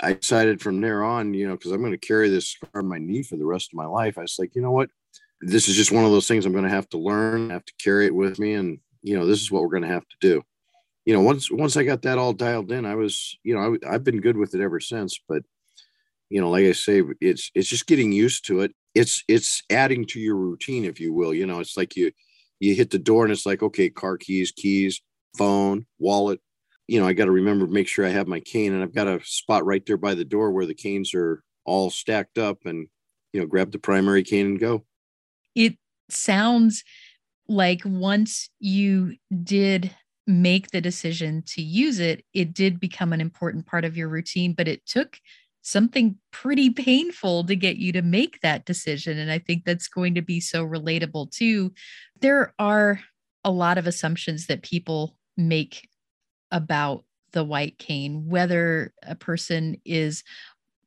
I 0.00 0.12
decided 0.14 0.60
from 0.60 0.80
there 0.80 1.04
on, 1.04 1.34
you 1.34 1.48
know, 1.48 1.56
because 1.56 1.72
I'm 1.72 1.80
going 1.80 1.92
to 1.92 1.98
carry 1.98 2.28
this 2.28 2.48
scar 2.48 2.82
on 2.82 2.88
my 2.88 2.98
knee 2.98 3.22
for 3.22 3.36
the 3.36 3.46
rest 3.46 3.70
of 3.72 3.76
my 3.76 3.86
life. 3.86 4.18
I 4.18 4.22
was 4.22 4.36
like, 4.38 4.54
you 4.54 4.62
know 4.62 4.70
what? 4.70 4.90
This 5.40 5.68
is 5.68 5.76
just 5.76 5.92
one 5.92 6.04
of 6.04 6.10
those 6.10 6.28
things 6.28 6.46
I'm 6.46 6.52
going 6.52 6.64
to 6.64 6.70
have 6.70 6.88
to 6.90 6.98
learn, 6.98 7.50
I 7.50 7.54
have 7.54 7.64
to 7.64 7.74
carry 7.82 8.06
it 8.06 8.14
with 8.14 8.38
me. 8.38 8.54
And, 8.54 8.78
you 9.02 9.18
know, 9.18 9.26
this 9.26 9.40
is 9.40 9.50
what 9.50 9.62
we're 9.62 9.68
going 9.68 9.82
to 9.82 9.88
have 9.88 10.06
to 10.08 10.16
do. 10.20 10.42
You 11.06 11.14
know, 11.14 11.22
once 11.22 11.50
once 11.50 11.76
I 11.76 11.84
got 11.84 12.02
that 12.02 12.18
all 12.18 12.32
dialed 12.32 12.70
in, 12.70 12.84
I 12.84 12.94
was, 12.94 13.38
you 13.42 13.54
know, 13.54 13.76
I, 13.84 13.94
I've 13.94 14.04
been 14.04 14.20
good 14.20 14.36
with 14.36 14.54
it 14.54 14.60
ever 14.60 14.80
since. 14.80 15.18
But, 15.28 15.42
you 16.28 16.40
know, 16.40 16.50
like 16.50 16.66
I 16.66 16.72
say, 16.72 17.02
it's 17.20 17.50
it's 17.54 17.68
just 17.68 17.86
getting 17.86 18.12
used 18.12 18.44
to 18.46 18.60
it. 18.60 18.72
It's 18.94 19.24
it's 19.28 19.62
adding 19.70 20.04
to 20.06 20.20
your 20.20 20.36
routine, 20.36 20.84
if 20.84 21.00
you 21.00 21.14
will. 21.14 21.32
You 21.32 21.46
know, 21.46 21.60
it's 21.60 21.76
like 21.76 21.96
you 21.96 22.12
you 22.60 22.74
hit 22.74 22.90
the 22.90 22.98
door 22.98 23.24
and 23.24 23.32
it's 23.32 23.46
like, 23.46 23.62
okay, 23.62 23.88
car 23.88 24.18
keys, 24.18 24.52
keys, 24.52 25.00
phone, 25.36 25.86
wallet, 25.98 26.40
you 26.88 27.00
know, 27.00 27.06
I 27.06 27.12
got 27.12 27.24
to 27.24 27.30
remember 27.30 27.66
make 27.66 27.88
sure 27.88 28.06
I 28.06 28.10
have 28.10 28.28
my 28.28 28.40
cane, 28.40 28.72
and 28.72 28.82
I've 28.82 28.94
got 28.94 29.08
a 29.08 29.20
spot 29.24 29.64
right 29.64 29.84
there 29.86 29.96
by 29.96 30.14
the 30.14 30.24
door 30.24 30.52
where 30.52 30.66
the 30.66 30.74
canes 30.74 31.14
are 31.14 31.42
all 31.64 31.90
stacked 31.90 32.38
up, 32.38 32.58
and 32.64 32.88
you 33.32 33.40
know, 33.40 33.46
grab 33.46 33.72
the 33.72 33.78
primary 33.78 34.22
cane 34.22 34.46
and 34.46 34.60
go. 34.60 34.84
It 35.54 35.76
sounds 36.08 36.84
like 37.48 37.82
once 37.84 38.50
you 38.60 39.16
did 39.42 39.94
make 40.26 40.70
the 40.70 40.80
decision 40.80 41.42
to 41.46 41.62
use 41.62 42.00
it, 42.00 42.24
it 42.32 42.52
did 42.52 42.80
become 42.80 43.12
an 43.12 43.20
important 43.20 43.66
part 43.66 43.84
of 43.84 43.96
your 43.96 44.08
routine, 44.08 44.52
but 44.52 44.68
it 44.68 44.84
took 44.86 45.20
something 45.62 46.16
pretty 46.30 46.70
painful 46.70 47.44
to 47.44 47.56
get 47.56 47.76
you 47.76 47.92
to 47.92 48.02
make 48.02 48.40
that 48.40 48.64
decision. 48.64 49.18
And 49.18 49.30
I 49.30 49.38
think 49.38 49.64
that's 49.64 49.88
going 49.88 50.14
to 50.14 50.22
be 50.22 50.40
so 50.40 50.64
relatable 50.64 51.32
too. 51.32 51.72
There 52.20 52.54
are 52.58 53.00
a 53.44 53.50
lot 53.50 53.78
of 53.78 53.86
assumptions 53.86 54.46
that 54.46 54.62
people 54.62 55.16
make 55.36 55.88
about 56.50 57.04
the 57.32 57.44
white 57.44 57.78
cane, 57.78 58.28
whether 58.28 58.94
a 59.02 59.14
person 59.14 59.76
is 59.84 60.22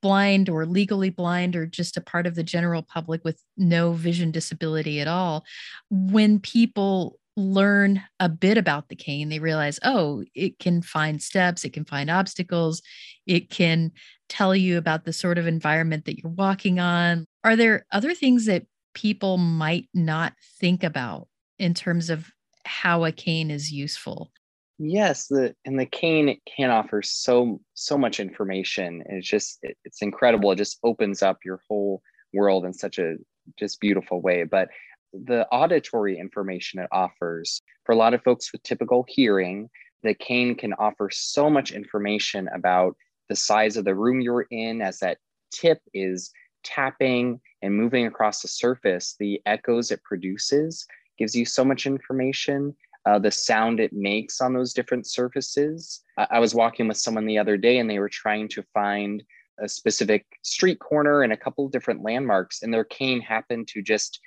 blind 0.01 0.49
or 0.49 0.65
legally 0.65 1.09
blind 1.09 1.55
or 1.55 1.65
just 1.65 1.97
a 1.97 2.01
part 2.01 2.25
of 2.25 2.35
the 2.35 2.43
general 2.43 2.81
public 2.81 3.23
with 3.25 3.43
no 3.57 3.91
vision 3.91 4.31
disability 4.31 5.01
at 5.01 5.07
all. 5.07 5.43
When 5.89 6.39
people 6.39 7.19
learn 7.39 8.03
a 8.19 8.29
bit 8.29 8.57
about 8.57 8.89
the 8.89 8.95
cane, 8.95 9.29
they 9.29 9.39
realize, 9.39 9.79
oh, 9.83 10.23
it 10.35 10.59
can 10.59 10.81
find 10.81 11.21
steps, 11.21 11.63
it 11.63 11.73
can 11.73 11.85
find 11.85 12.09
obstacles, 12.09 12.81
it 13.25 13.49
can 13.49 13.91
tell 14.27 14.55
you 14.55 14.77
about 14.77 15.05
the 15.05 15.13
sort 15.13 15.37
of 15.37 15.47
environment 15.47 16.05
that 16.05 16.19
you're 16.19 16.31
walking 16.31 16.79
on. 16.79 17.25
Are 17.43 17.55
there 17.55 17.85
other 17.91 18.13
things 18.13 18.45
that 18.45 18.65
people 18.93 19.37
might 19.37 19.87
not 19.93 20.33
think 20.59 20.83
about 20.83 21.27
in 21.57 21.73
terms 21.73 22.09
of 22.09 22.29
how 22.65 23.05
a 23.05 23.11
cane 23.11 23.49
is 23.51 23.71
useful? 23.71 24.31
yes 24.79 25.27
the 25.27 25.53
and 25.65 25.77
the 25.77 25.85
cane 25.85 26.39
can 26.47 26.69
offer 26.69 27.01
so 27.01 27.59
so 27.73 27.97
much 27.97 28.19
information 28.19 29.03
it's 29.09 29.27
just 29.27 29.59
it, 29.61 29.77
it's 29.83 30.01
incredible 30.01 30.51
it 30.51 30.55
just 30.55 30.79
opens 30.83 31.21
up 31.21 31.37
your 31.43 31.59
whole 31.67 32.01
world 32.33 32.65
in 32.65 32.73
such 32.73 32.97
a 32.97 33.15
just 33.57 33.79
beautiful 33.81 34.21
way 34.21 34.43
but 34.43 34.69
the 35.13 35.47
auditory 35.47 36.17
information 36.17 36.79
it 36.79 36.87
offers 36.91 37.61
for 37.85 37.93
a 37.93 37.97
lot 37.97 38.13
of 38.13 38.23
folks 38.23 38.51
with 38.51 38.63
typical 38.63 39.05
hearing 39.07 39.69
the 40.03 40.13
cane 40.13 40.55
can 40.55 40.73
offer 40.73 41.09
so 41.11 41.49
much 41.49 41.71
information 41.71 42.47
about 42.53 42.95
the 43.27 43.35
size 43.35 43.75
of 43.75 43.85
the 43.85 43.95
room 43.95 44.21
you're 44.21 44.47
in 44.51 44.81
as 44.81 44.99
that 44.99 45.17
tip 45.51 45.79
is 45.93 46.31
tapping 46.63 47.39
and 47.61 47.75
moving 47.75 48.05
across 48.05 48.41
the 48.41 48.47
surface 48.47 49.15
the 49.19 49.41
echoes 49.45 49.91
it 49.91 50.03
produces 50.03 50.85
gives 51.17 51.35
you 51.35 51.45
so 51.45 51.65
much 51.65 51.85
information 51.85 52.75
uh, 53.05 53.17
the 53.17 53.31
sound 53.31 53.79
it 53.79 53.93
makes 53.93 54.41
on 54.41 54.53
those 54.53 54.73
different 54.73 55.07
surfaces. 55.07 56.03
I-, 56.17 56.27
I 56.31 56.39
was 56.39 56.53
walking 56.53 56.87
with 56.87 56.97
someone 56.97 57.25
the 57.25 57.37
other 57.37 57.57
day 57.57 57.79
and 57.79 57.89
they 57.89 57.99
were 57.99 58.09
trying 58.09 58.47
to 58.49 58.63
find 58.73 59.23
a 59.59 59.67
specific 59.67 60.25
street 60.41 60.79
corner 60.79 61.21
and 61.23 61.33
a 61.33 61.37
couple 61.37 61.65
of 61.65 61.71
different 61.71 62.03
landmarks, 62.03 62.61
and 62.61 62.73
their 62.73 62.85
cane 62.85 63.19
happened 63.19 63.67
to 63.69 63.81
just 63.81 64.19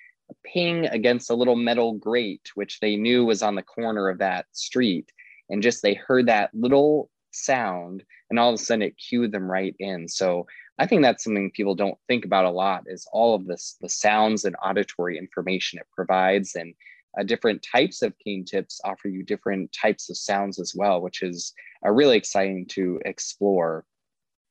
ping 0.44 0.86
against 0.86 1.30
a 1.30 1.34
little 1.34 1.56
metal 1.56 1.92
grate, 1.94 2.50
which 2.54 2.80
they 2.80 2.96
knew 2.96 3.24
was 3.24 3.42
on 3.42 3.54
the 3.54 3.62
corner 3.62 4.08
of 4.08 4.18
that 4.18 4.46
street. 4.52 5.10
And 5.50 5.62
just 5.62 5.82
they 5.82 5.94
heard 5.94 6.26
that 6.26 6.50
little 6.54 7.10
sound, 7.32 8.04
and 8.30 8.38
all 8.38 8.50
of 8.50 8.54
a 8.54 8.58
sudden 8.58 8.82
it 8.82 8.96
cued 8.96 9.32
them 9.32 9.50
right 9.50 9.74
in. 9.78 10.08
So 10.08 10.46
I 10.78 10.86
think 10.86 11.02
that's 11.02 11.24
something 11.24 11.50
people 11.50 11.74
don't 11.74 11.98
think 12.08 12.24
about 12.24 12.44
a 12.44 12.50
lot 12.50 12.84
is 12.86 13.06
all 13.12 13.34
of 13.34 13.46
this 13.46 13.76
the 13.80 13.88
sounds 13.88 14.44
and 14.44 14.56
auditory 14.62 15.18
information 15.18 15.78
it 15.78 15.86
provides 15.94 16.54
and 16.54 16.74
uh, 17.18 17.22
different 17.22 17.62
types 17.62 18.02
of 18.02 18.14
cane 18.24 18.44
tips 18.44 18.80
offer 18.84 19.08
you 19.08 19.22
different 19.22 19.70
types 19.72 20.08
of 20.08 20.16
sounds 20.16 20.58
as 20.58 20.74
well, 20.74 21.00
which 21.00 21.22
is 21.22 21.52
uh, 21.86 21.90
really 21.90 22.16
exciting 22.16 22.66
to 22.66 23.00
explore. 23.04 23.84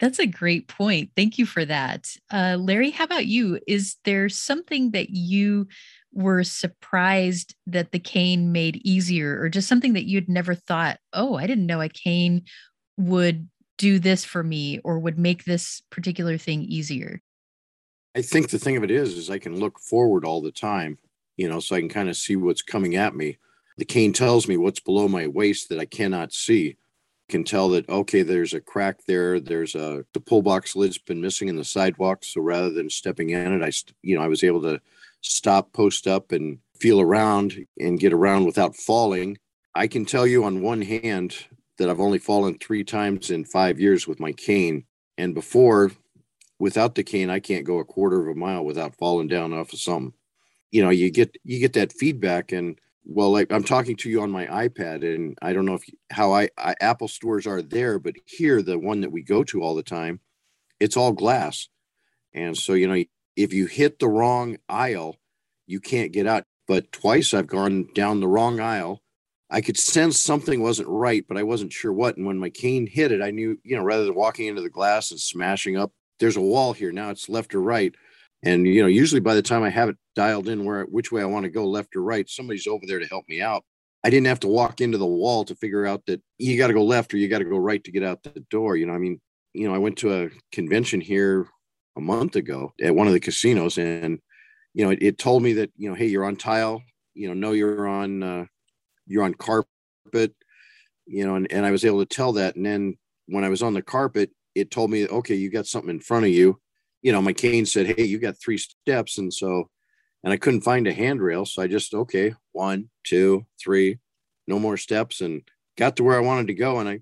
That's 0.01 0.19
a 0.19 0.25
great 0.25 0.67
point. 0.67 1.11
Thank 1.15 1.37
you 1.37 1.45
for 1.45 1.63
that. 1.63 2.13
Uh, 2.29 2.57
Larry, 2.59 2.89
how 2.89 3.05
about 3.05 3.27
you? 3.27 3.59
Is 3.67 3.95
there 4.03 4.27
something 4.27 4.91
that 4.91 5.11
you 5.11 5.67
were 6.11 6.43
surprised 6.43 7.55
that 7.67 7.91
the 7.91 7.99
cane 7.99 8.51
made 8.51 8.81
easier, 8.83 9.39
or 9.39 9.47
just 9.47 9.69
something 9.69 9.93
that 9.93 10.05
you'd 10.05 10.27
never 10.27 10.53
thought, 10.53 10.99
oh, 11.13 11.35
I 11.35 11.47
didn't 11.47 11.67
know 11.67 11.79
a 11.79 11.87
cane 11.87 12.43
would 12.97 13.47
do 13.77 13.99
this 13.99 14.25
for 14.25 14.43
me 14.43 14.79
or 14.83 14.99
would 14.99 15.17
make 15.17 15.45
this 15.45 15.81
particular 15.89 16.37
thing 16.37 16.63
easier? 16.63 17.21
I 18.13 18.21
think 18.21 18.49
the 18.49 18.59
thing 18.59 18.75
of 18.75 18.83
it 18.83 18.91
is, 18.91 19.17
is 19.17 19.29
I 19.29 19.39
can 19.39 19.57
look 19.57 19.79
forward 19.79 20.25
all 20.25 20.41
the 20.41 20.51
time 20.51 20.97
you 21.41 21.49
know, 21.49 21.59
so 21.59 21.75
I 21.75 21.79
can 21.79 21.89
kind 21.89 22.07
of 22.07 22.15
see 22.15 22.35
what's 22.35 22.61
coming 22.61 22.95
at 22.95 23.15
me. 23.15 23.39
The 23.77 23.85
cane 23.85 24.13
tells 24.13 24.47
me 24.47 24.57
what's 24.57 24.79
below 24.79 25.07
my 25.07 25.25
waist 25.25 25.69
that 25.69 25.79
I 25.79 25.85
cannot 25.85 26.33
see. 26.33 26.77
Can 27.31 27.43
tell 27.45 27.69
that 27.69 27.87
okay, 27.89 28.23
there's 28.23 28.53
a 28.53 28.59
crack 28.59 29.05
there. 29.07 29.39
There's 29.39 29.73
a 29.73 30.05
the 30.13 30.19
pull 30.19 30.41
box 30.41 30.75
lid's 30.75 30.97
been 30.97 31.21
missing 31.21 31.47
in 31.47 31.55
the 31.55 31.63
sidewalk. 31.63 32.25
So 32.25 32.41
rather 32.41 32.69
than 32.69 32.89
stepping 32.89 33.29
in 33.29 33.53
it, 33.53 33.63
I 33.63 33.71
you 34.03 34.17
know 34.17 34.21
I 34.23 34.27
was 34.27 34.43
able 34.43 34.61
to 34.63 34.81
stop, 35.21 35.71
post 35.71 36.07
up, 36.07 36.33
and 36.33 36.59
feel 36.77 36.99
around 36.99 37.65
and 37.79 37.99
get 37.99 38.11
around 38.11 38.45
without 38.45 38.75
falling. 38.75 39.37
I 39.73 39.87
can 39.87 40.05
tell 40.05 40.27
you 40.27 40.43
on 40.43 40.61
one 40.61 40.81
hand 40.81 41.37
that 41.77 41.89
I've 41.89 42.01
only 42.01 42.19
fallen 42.19 42.57
three 42.57 42.83
times 42.83 43.31
in 43.31 43.45
five 43.45 43.79
years 43.79 44.07
with 44.07 44.19
my 44.19 44.33
cane, 44.33 44.83
and 45.17 45.33
before, 45.33 45.93
without 46.59 46.95
the 46.95 47.03
cane, 47.03 47.29
I 47.29 47.39
can't 47.39 47.65
go 47.65 47.79
a 47.79 47.85
quarter 47.85 48.21
of 48.21 48.35
a 48.35 48.37
mile 48.37 48.65
without 48.65 48.97
falling 48.97 49.29
down 49.29 49.53
off 49.53 49.71
of 49.71 49.79
something 49.79 50.13
you 50.71 50.81
know 50.83 50.89
you 50.89 51.11
get 51.11 51.35
you 51.43 51.59
get 51.59 51.73
that 51.73 51.93
feedback 51.93 52.51
and 52.51 52.79
well 53.05 53.31
like 53.31 53.51
i'm 53.51 53.63
talking 53.63 53.95
to 53.95 54.09
you 54.09 54.21
on 54.21 54.29
my 54.29 54.45
ipad 54.45 55.03
and 55.03 55.37
i 55.41 55.53
don't 55.53 55.65
know 55.65 55.73
if 55.73 55.83
how 56.11 56.33
I, 56.33 56.49
I, 56.57 56.75
apple 56.81 57.07
stores 57.07 57.47
are 57.47 57.61
there 57.61 57.99
but 57.99 58.15
here 58.25 58.61
the 58.61 58.77
one 58.77 59.01
that 59.01 59.11
we 59.11 59.23
go 59.23 59.43
to 59.45 59.61
all 59.61 59.75
the 59.75 59.83
time 59.83 60.19
it's 60.81 60.97
all 60.97 61.13
glass. 61.13 61.69
And 62.33 62.57
so 62.57 62.73
you 62.73 62.87
know 62.87 63.03
if 63.37 63.53
you 63.53 63.67
hit 63.67 63.99
the 63.99 64.09
wrong 64.09 64.57
aisle 64.67 65.17
you 65.67 65.79
can't 65.79 66.11
get 66.11 66.27
out. 66.27 66.43
But 66.67 66.91
twice 66.91 67.33
i've 67.33 67.47
gone 67.47 67.89
down 67.93 68.19
the 68.19 68.27
wrong 68.27 68.59
aisle. 68.59 69.01
I 69.49 69.59
could 69.61 69.77
sense 69.77 70.19
something 70.19 70.61
wasn't 70.61 70.89
right 70.89 71.23
but 71.27 71.37
i 71.37 71.43
wasn't 71.43 71.71
sure 71.71 71.93
what. 71.93 72.17
And 72.17 72.25
when 72.25 72.39
my 72.39 72.49
cane 72.49 72.87
hit 72.87 73.11
it 73.11 73.21
i 73.21 73.31
knew 73.31 73.59
you 73.63 73.75
know 73.75 73.83
rather 73.83 74.05
than 74.05 74.15
walking 74.15 74.47
into 74.47 74.61
the 74.61 74.69
glass 74.69 75.11
and 75.11 75.19
smashing 75.19 75.77
up 75.77 75.91
there's 76.19 76.37
a 76.37 76.41
wall 76.41 76.73
here. 76.73 76.91
Now 76.91 77.09
it's 77.09 77.29
left 77.29 77.55
or 77.55 77.61
right 77.61 77.95
and 78.43 78.65
you 78.65 78.81
know 78.81 78.87
usually 78.87 79.21
by 79.21 79.35
the 79.35 79.41
time 79.41 79.63
i 79.63 79.69
have 79.69 79.89
it 79.89 79.97
dialed 80.15 80.47
in 80.47 80.65
where 80.65 80.83
which 80.85 81.11
way 81.11 81.21
i 81.21 81.25
want 81.25 81.43
to 81.43 81.49
go 81.49 81.65
left 81.65 81.95
or 81.95 82.01
right 82.01 82.29
somebody's 82.29 82.67
over 82.67 82.85
there 82.85 82.99
to 82.99 83.07
help 83.07 83.25
me 83.27 83.41
out. 83.41 83.63
I 84.03 84.09
didn't 84.09 84.27
have 84.27 84.39
to 84.39 84.47
walk 84.47 84.81
into 84.81 84.97
the 84.97 85.05
wall 85.05 85.45
to 85.45 85.55
figure 85.55 85.85
out 85.85 86.07
that 86.07 86.23
you 86.39 86.57
got 86.57 86.67
to 86.67 86.73
go 86.73 86.83
left 86.83 87.13
or 87.13 87.17
you 87.17 87.27
got 87.27 87.37
to 87.37 87.45
go 87.45 87.57
right 87.57 87.83
to 87.83 87.91
get 87.91 88.03
out 88.03 88.23
the 88.23 88.43
door 88.49 88.75
you 88.75 88.85
know 88.85 88.93
i 88.93 88.97
mean 88.97 89.21
you 89.53 89.67
know 89.67 89.75
i 89.75 89.77
went 89.77 89.97
to 89.99 90.23
a 90.23 90.29
convention 90.51 90.99
here 90.99 91.47
a 91.97 92.01
month 92.01 92.35
ago 92.35 92.73
at 92.81 92.95
one 92.95 93.07
of 93.07 93.13
the 93.13 93.19
casinos 93.19 93.77
and 93.77 94.19
you 94.73 94.83
know 94.83 94.91
it, 94.91 94.99
it 95.01 95.17
told 95.17 95.43
me 95.43 95.53
that 95.53 95.71
you 95.77 95.89
know 95.89 95.95
hey 95.95 96.07
you're 96.07 96.25
on 96.25 96.35
tile 96.35 96.81
you 97.13 97.27
know 97.27 97.33
no 97.33 97.51
you're 97.51 97.87
on 97.87 98.23
uh, 98.23 98.45
you're 99.05 99.23
on 99.23 99.33
carpet 99.33 100.33
you 101.05 101.25
know 101.25 101.35
and, 101.35 101.51
and 101.51 101.65
i 101.65 101.71
was 101.71 101.85
able 101.85 101.99
to 101.99 102.05
tell 102.05 102.33
that. 102.33 102.55
And 102.55 102.65
then 102.65 102.97
when 103.27 103.43
i 103.43 103.49
was 103.49 103.61
on 103.61 103.73
the 103.73 103.81
carpet 103.81 104.31
it 104.55 104.71
told 104.71 104.89
me 104.89 105.07
okay 105.07 105.35
you 105.35 105.49
got 105.49 105.67
something 105.67 105.89
in 105.89 105.99
front 105.99 106.25
of 106.25 106.31
you 106.31 106.59
you 107.01 107.11
know, 107.11 107.21
my 107.21 107.33
cane 107.33 107.65
said, 107.65 107.87
Hey, 107.87 108.03
you 108.03 108.19
got 108.19 108.39
three 108.39 108.57
steps. 108.57 109.17
And 109.17 109.33
so, 109.33 109.69
and 110.23 110.31
I 110.31 110.37
couldn't 110.37 110.61
find 110.61 110.87
a 110.87 110.93
handrail. 110.93 111.45
So 111.45 111.61
I 111.61 111.67
just, 111.67 111.93
okay, 111.93 112.35
one, 112.51 112.89
two, 113.03 113.45
three, 113.61 113.99
no 114.47 114.59
more 114.59 114.77
steps 114.77 115.21
and 115.21 115.41
got 115.77 115.95
to 115.95 116.03
where 116.03 116.17
I 116.17 116.21
wanted 116.21 116.47
to 116.47 116.53
go. 116.53 116.79
And 116.79 116.87
I, 116.87 116.99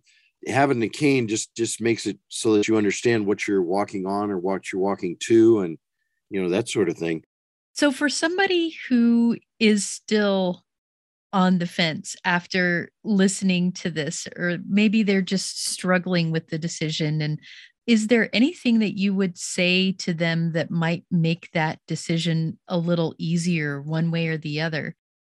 having 0.47 0.79
the 0.79 0.89
cane 0.89 1.27
just, 1.27 1.53
just 1.55 1.81
makes 1.81 2.05
it 2.05 2.17
so 2.29 2.53
that 2.53 2.67
you 2.67 2.77
understand 2.77 3.25
what 3.25 3.47
you're 3.47 3.63
walking 3.63 4.05
on 4.05 4.31
or 4.31 4.37
what 4.37 4.71
you're 4.71 4.81
walking 4.81 5.17
to 5.21 5.59
and, 5.59 5.77
you 6.29 6.41
know, 6.41 6.49
that 6.49 6.69
sort 6.69 6.89
of 6.89 6.97
thing. 6.97 7.23
So 7.73 7.91
for 7.91 8.09
somebody 8.09 8.75
who 8.87 9.37
is 9.59 9.85
still 9.85 10.63
on 11.31 11.59
the 11.59 11.67
fence 11.67 12.15
after 12.25 12.91
listening 13.03 13.71
to 13.71 13.89
this, 13.89 14.27
or 14.35 14.57
maybe 14.67 15.03
they're 15.03 15.21
just 15.21 15.67
struggling 15.67 16.31
with 16.31 16.47
the 16.47 16.57
decision 16.57 17.21
and 17.21 17.39
is 17.89 18.05
there 18.05 18.29
anything 18.33 18.77
that 18.77 18.99
you 18.99 19.15
would 19.15 19.35
say 19.35 19.93
to 19.93 20.13
them 20.13 20.51
that 20.51 20.69
might 20.69 21.05
make 21.09 21.49
that 21.53 21.79
decision 21.87 22.59
a 22.67 22.77
little 22.77 23.15
easier 23.17 23.81
one 23.81 24.11
way 24.11 24.27
or 24.27 24.37
the 24.37 24.61
other? 24.61 24.95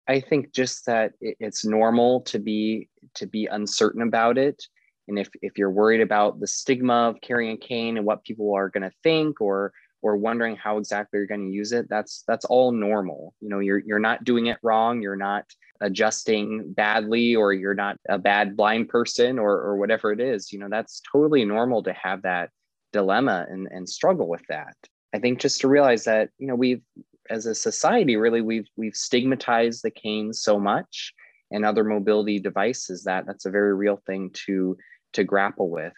I 0.09 0.19
think 0.19 0.51
just 0.51 0.85
that 0.85 1.13
it's 1.21 1.63
normal 1.63 2.19
to 2.23 2.39
be 2.39 2.89
to 3.15 3.25
be 3.25 3.45
uncertain 3.45 4.01
about 4.01 4.37
it. 4.37 4.61
And 5.07 5.17
if, 5.17 5.29
if 5.41 5.57
you're 5.57 5.71
worried 5.71 6.01
about 6.01 6.41
the 6.41 6.47
stigma 6.47 7.07
of 7.07 7.21
carrying 7.21 7.53
a 7.53 7.57
cane 7.57 7.95
and 7.95 8.05
what 8.05 8.25
people 8.25 8.53
are 8.53 8.67
going 8.67 8.83
to 8.83 8.91
think 9.01 9.39
or 9.39 9.71
or 10.01 10.17
wondering 10.17 10.55
how 10.55 10.77
exactly 10.77 11.17
you're 11.17 11.27
going 11.27 11.47
to 11.47 11.53
use 11.53 11.71
it, 11.71 11.87
that's 11.89 12.23
that's 12.27 12.45
all 12.45 12.71
normal. 12.71 13.33
You 13.39 13.49
know, 13.49 13.59
you're 13.59 13.79
you're 13.79 13.99
not 13.99 14.23
doing 14.23 14.47
it 14.47 14.57
wrong. 14.63 15.01
You're 15.01 15.15
not 15.15 15.45
adjusting 15.81 16.73
badly, 16.73 17.35
or 17.35 17.53
you're 17.53 17.73
not 17.73 17.97
a 18.09 18.17
bad 18.17 18.55
blind 18.55 18.89
person, 18.89 19.39
or 19.39 19.51
or 19.51 19.77
whatever 19.77 20.11
it 20.11 20.19
is. 20.19 20.51
You 20.51 20.59
know, 20.59 20.69
that's 20.69 21.01
totally 21.11 21.45
normal 21.45 21.83
to 21.83 21.93
have 21.93 22.23
that 22.23 22.49
dilemma 22.93 23.45
and 23.49 23.67
and 23.71 23.87
struggle 23.87 24.27
with 24.27 24.45
that. 24.49 24.75
I 25.13 25.19
think 25.19 25.39
just 25.39 25.61
to 25.61 25.67
realize 25.67 26.05
that 26.05 26.29
you 26.37 26.47
know 26.47 26.55
we've 26.55 26.81
as 27.29 27.45
a 27.45 27.55
society 27.55 28.15
really 28.17 28.41
we've 28.41 28.67
we've 28.75 28.95
stigmatized 28.95 29.83
the 29.83 29.91
cane 29.91 30.33
so 30.33 30.59
much 30.59 31.13
and 31.51 31.65
other 31.65 31.83
mobility 31.83 32.39
devices 32.39 33.03
that 33.03 33.25
that's 33.25 33.45
a 33.45 33.51
very 33.51 33.73
real 33.75 34.01
thing 34.05 34.31
to 34.45 34.77
to 35.13 35.23
grapple 35.23 35.69
with. 35.69 35.93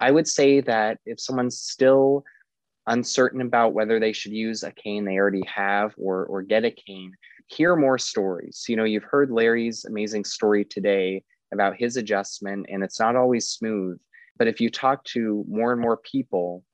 I 0.00 0.10
would 0.10 0.26
say 0.26 0.60
that 0.62 0.98
if 1.06 1.20
someone's 1.20 1.60
still 1.60 2.24
uncertain 2.86 3.40
about 3.40 3.72
whether 3.72 3.98
they 3.98 4.12
should 4.12 4.32
use 4.32 4.62
a 4.62 4.72
cane 4.72 5.04
they 5.04 5.16
already 5.16 5.44
have 5.46 5.94
or, 5.96 6.24
or 6.26 6.42
get 6.42 6.64
a 6.64 6.70
cane, 6.70 7.12
hear 7.46 7.76
more 7.76 7.98
stories. 7.98 8.64
You 8.68 8.76
know, 8.76 8.84
you've 8.84 9.04
heard 9.04 9.30
Larry's 9.30 9.84
amazing 9.84 10.24
story 10.24 10.64
today 10.64 11.22
about 11.52 11.76
his 11.76 11.96
adjustment, 11.96 12.66
and 12.68 12.82
it's 12.82 13.00
not 13.00 13.16
always 13.16 13.48
smooth. 13.48 13.98
But 14.36 14.48
if 14.48 14.60
you 14.60 14.70
talk 14.70 15.04
to 15.04 15.44
more 15.48 15.72
and 15.72 15.80
more 15.80 15.98
people, 15.98 16.64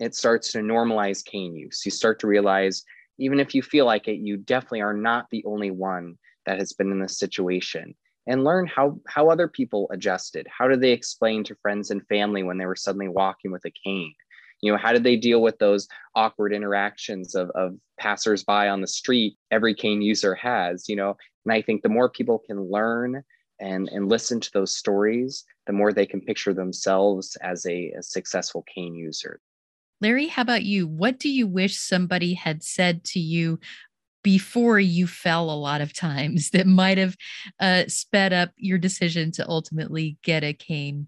it 0.00 0.14
starts 0.14 0.52
to 0.52 0.58
normalize 0.58 1.24
cane 1.24 1.54
use. 1.54 1.82
You 1.84 1.90
start 1.90 2.18
to 2.20 2.26
realize, 2.26 2.84
even 3.18 3.40
if 3.40 3.54
you 3.54 3.62
feel 3.62 3.84
like 3.84 4.08
it, 4.08 4.18
you 4.18 4.36
definitely 4.36 4.80
are 4.80 4.94
not 4.94 5.26
the 5.30 5.44
only 5.44 5.70
one 5.70 6.14
that 6.46 6.58
has 6.58 6.72
been 6.72 6.90
in 6.90 7.00
this 7.00 7.18
situation. 7.18 7.94
And 8.26 8.44
learn 8.44 8.66
how, 8.66 9.00
how 9.08 9.30
other 9.30 9.48
people 9.48 9.88
adjusted. 9.90 10.46
How 10.56 10.68
did 10.68 10.82
they 10.82 10.92
explain 10.92 11.44
to 11.44 11.56
friends 11.62 11.90
and 11.90 12.06
family 12.08 12.42
when 12.42 12.58
they 12.58 12.66
were 12.66 12.76
suddenly 12.76 13.08
walking 13.08 13.50
with 13.50 13.64
a 13.64 13.70
cane? 13.70 14.14
You 14.60 14.70
know 14.70 14.78
how 14.78 14.92
did 14.92 15.04
they 15.04 15.16
deal 15.16 15.42
with 15.42 15.58
those 15.58 15.88
awkward 16.14 16.52
interactions 16.52 17.34
of, 17.34 17.50
of 17.50 17.74
passersby 17.98 18.52
on 18.52 18.80
the 18.80 18.86
street 18.86 19.36
every 19.50 19.74
cane 19.74 20.02
user 20.02 20.34
has 20.34 20.88
you 20.88 20.96
know? 20.96 21.16
And 21.44 21.52
i 21.52 21.62
think 21.62 21.82
the 21.82 21.88
more 21.88 22.08
people 22.10 22.42
can 22.46 22.70
learn 22.70 23.22
and 23.60 23.88
and 23.88 24.08
listen 24.08 24.40
to 24.40 24.50
those 24.52 24.74
stories 24.74 25.44
the 25.66 25.72
more 25.72 25.92
they 25.92 26.06
can 26.06 26.20
picture 26.20 26.54
themselves 26.54 27.36
as 27.42 27.64
a, 27.66 27.92
a 27.98 28.02
successful 28.02 28.64
cane 28.74 28.94
user. 28.94 29.40
Larry 30.00 30.28
how 30.28 30.42
about 30.42 30.64
you? 30.64 30.86
What 30.86 31.18
do 31.18 31.28
you 31.28 31.46
wish 31.46 31.76
somebody 31.76 32.34
had 32.34 32.62
said 32.62 33.04
to 33.04 33.20
you 33.20 33.58
before 34.22 34.80
you 34.80 35.06
fell 35.06 35.50
a 35.50 35.52
lot 35.52 35.80
of 35.80 35.94
times 35.94 36.50
that 36.52 36.66
might 36.66 36.98
have 36.98 37.16
uh, 37.60 37.84
sped 37.86 38.32
up 38.32 38.50
your 38.56 38.78
decision 38.78 39.30
to 39.32 39.48
ultimately 39.48 40.16
get 40.22 40.42
a 40.42 40.52
cane 40.52 41.06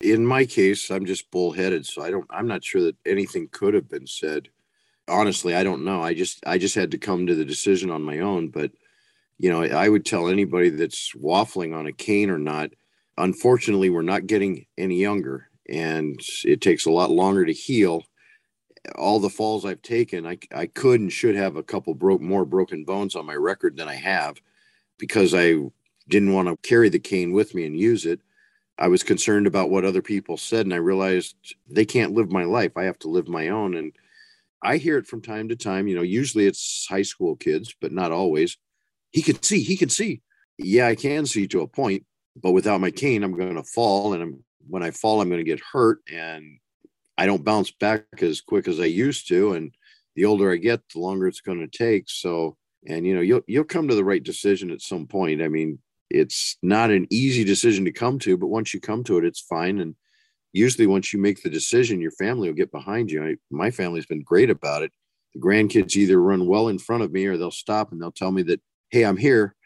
in 0.00 0.26
my 0.26 0.44
case, 0.44 0.90
I'm 0.90 1.06
just 1.06 1.30
bullheaded, 1.30 1.86
so 1.86 2.02
I 2.02 2.10
don't. 2.10 2.26
I'm 2.30 2.46
not 2.46 2.64
sure 2.64 2.82
that 2.82 2.96
anything 3.06 3.48
could 3.50 3.74
have 3.74 3.88
been 3.88 4.06
said. 4.06 4.48
Honestly, 5.08 5.54
I 5.54 5.64
don't 5.64 5.84
know. 5.84 6.02
I 6.02 6.14
just 6.14 6.44
I 6.46 6.58
just 6.58 6.74
had 6.74 6.90
to 6.92 6.98
come 6.98 7.26
to 7.26 7.34
the 7.34 7.44
decision 7.44 7.90
on 7.90 8.02
my 8.02 8.20
own. 8.20 8.48
But 8.48 8.72
you 9.38 9.50
know, 9.50 9.62
I 9.62 9.88
would 9.88 10.04
tell 10.04 10.28
anybody 10.28 10.70
that's 10.70 11.12
waffling 11.14 11.74
on 11.74 11.86
a 11.86 11.92
cane 11.92 12.30
or 12.30 12.38
not. 12.38 12.70
Unfortunately, 13.16 13.90
we're 13.90 14.02
not 14.02 14.26
getting 14.26 14.66
any 14.76 14.96
younger, 14.96 15.48
and 15.68 16.20
it 16.44 16.60
takes 16.60 16.86
a 16.86 16.90
lot 16.90 17.10
longer 17.10 17.44
to 17.44 17.52
heal. 17.52 18.04
All 18.96 19.18
the 19.18 19.30
falls 19.30 19.64
I've 19.64 19.82
taken, 19.82 20.26
I 20.26 20.38
I 20.54 20.66
could 20.66 21.00
and 21.00 21.12
should 21.12 21.36
have 21.36 21.56
a 21.56 21.62
couple 21.62 21.94
broke 21.94 22.20
more 22.20 22.44
broken 22.44 22.84
bones 22.84 23.14
on 23.16 23.26
my 23.26 23.34
record 23.34 23.76
than 23.76 23.88
I 23.88 23.94
have, 23.94 24.36
because 24.98 25.34
I 25.34 25.54
didn't 26.08 26.34
want 26.34 26.48
to 26.48 26.68
carry 26.68 26.88
the 26.90 26.98
cane 26.98 27.32
with 27.32 27.54
me 27.54 27.64
and 27.64 27.78
use 27.78 28.04
it 28.04 28.20
I 28.78 28.88
was 28.88 29.02
concerned 29.02 29.46
about 29.46 29.70
what 29.70 29.84
other 29.84 30.02
people 30.02 30.36
said, 30.36 30.66
and 30.66 30.74
I 30.74 30.78
realized 30.78 31.36
they 31.68 31.84
can't 31.84 32.12
live 32.12 32.32
my 32.32 32.44
life. 32.44 32.72
I 32.76 32.84
have 32.84 32.98
to 33.00 33.08
live 33.08 33.28
my 33.28 33.48
own. 33.48 33.76
And 33.76 33.92
I 34.62 34.78
hear 34.78 34.98
it 34.98 35.06
from 35.06 35.22
time 35.22 35.48
to 35.48 35.56
time. 35.56 35.86
You 35.86 35.96
know, 35.96 36.02
usually 36.02 36.46
it's 36.46 36.86
high 36.88 37.02
school 37.02 37.36
kids, 37.36 37.74
but 37.80 37.92
not 37.92 38.10
always. 38.10 38.56
He 39.12 39.22
can 39.22 39.40
see, 39.42 39.62
he 39.62 39.76
can 39.76 39.90
see. 39.90 40.22
Yeah, 40.58 40.88
I 40.88 40.96
can 40.96 41.26
see 41.26 41.46
to 41.48 41.60
a 41.60 41.68
point, 41.68 42.04
but 42.40 42.52
without 42.52 42.80
my 42.80 42.90
cane, 42.90 43.22
I'm 43.22 43.36
going 43.36 43.54
to 43.56 43.62
fall. 43.62 44.12
And 44.12 44.22
I'm, 44.22 44.44
when 44.68 44.82
I 44.82 44.90
fall, 44.90 45.20
I'm 45.20 45.28
going 45.28 45.44
to 45.44 45.44
get 45.44 45.60
hurt. 45.72 45.98
And 46.12 46.58
I 47.16 47.26
don't 47.26 47.44
bounce 47.44 47.70
back 47.70 48.04
as 48.22 48.40
quick 48.40 48.66
as 48.66 48.80
I 48.80 48.86
used 48.86 49.28
to. 49.28 49.52
And 49.52 49.72
the 50.16 50.24
older 50.24 50.52
I 50.52 50.56
get, 50.56 50.80
the 50.88 51.00
longer 51.00 51.28
it's 51.28 51.40
going 51.40 51.60
to 51.60 51.78
take. 51.78 52.04
So, 52.08 52.56
and 52.86 53.06
you 53.06 53.14
know, 53.14 53.20
you'll 53.20 53.42
you'll 53.46 53.64
come 53.64 53.88
to 53.88 53.94
the 53.94 54.04
right 54.04 54.22
decision 54.22 54.70
at 54.70 54.82
some 54.82 55.06
point. 55.06 55.42
I 55.42 55.48
mean, 55.48 55.78
it's 56.10 56.56
not 56.62 56.90
an 56.90 57.06
easy 57.10 57.44
decision 57.44 57.84
to 57.84 57.92
come 57.92 58.18
to, 58.20 58.36
but 58.36 58.48
once 58.48 58.72
you 58.72 58.80
come 58.80 59.04
to 59.04 59.18
it, 59.18 59.24
it's 59.24 59.40
fine. 59.40 59.80
And 59.80 59.94
usually, 60.52 60.86
once 60.86 61.12
you 61.12 61.18
make 61.18 61.42
the 61.42 61.50
decision, 61.50 62.00
your 62.00 62.12
family 62.12 62.48
will 62.48 62.56
get 62.56 62.72
behind 62.72 63.10
you. 63.10 63.24
I, 63.24 63.36
my 63.50 63.70
family's 63.70 64.06
been 64.06 64.22
great 64.22 64.50
about 64.50 64.82
it. 64.82 64.92
The 65.34 65.40
grandkids 65.40 65.96
either 65.96 66.20
run 66.20 66.46
well 66.46 66.68
in 66.68 66.78
front 66.78 67.02
of 67.02 67.12
me 67.12 67.26
or 67.26 67.36
they'll 67.36 67.50
stop 67.50 67.90
and 67.90 68.00
they'll 68.00 68.12
tell 68.12 68.30
me 68.30 68.42
that, 68.44 68.60
hey, 68.90 69.04
I'm 69.04 69.16
here, 69.16 69.56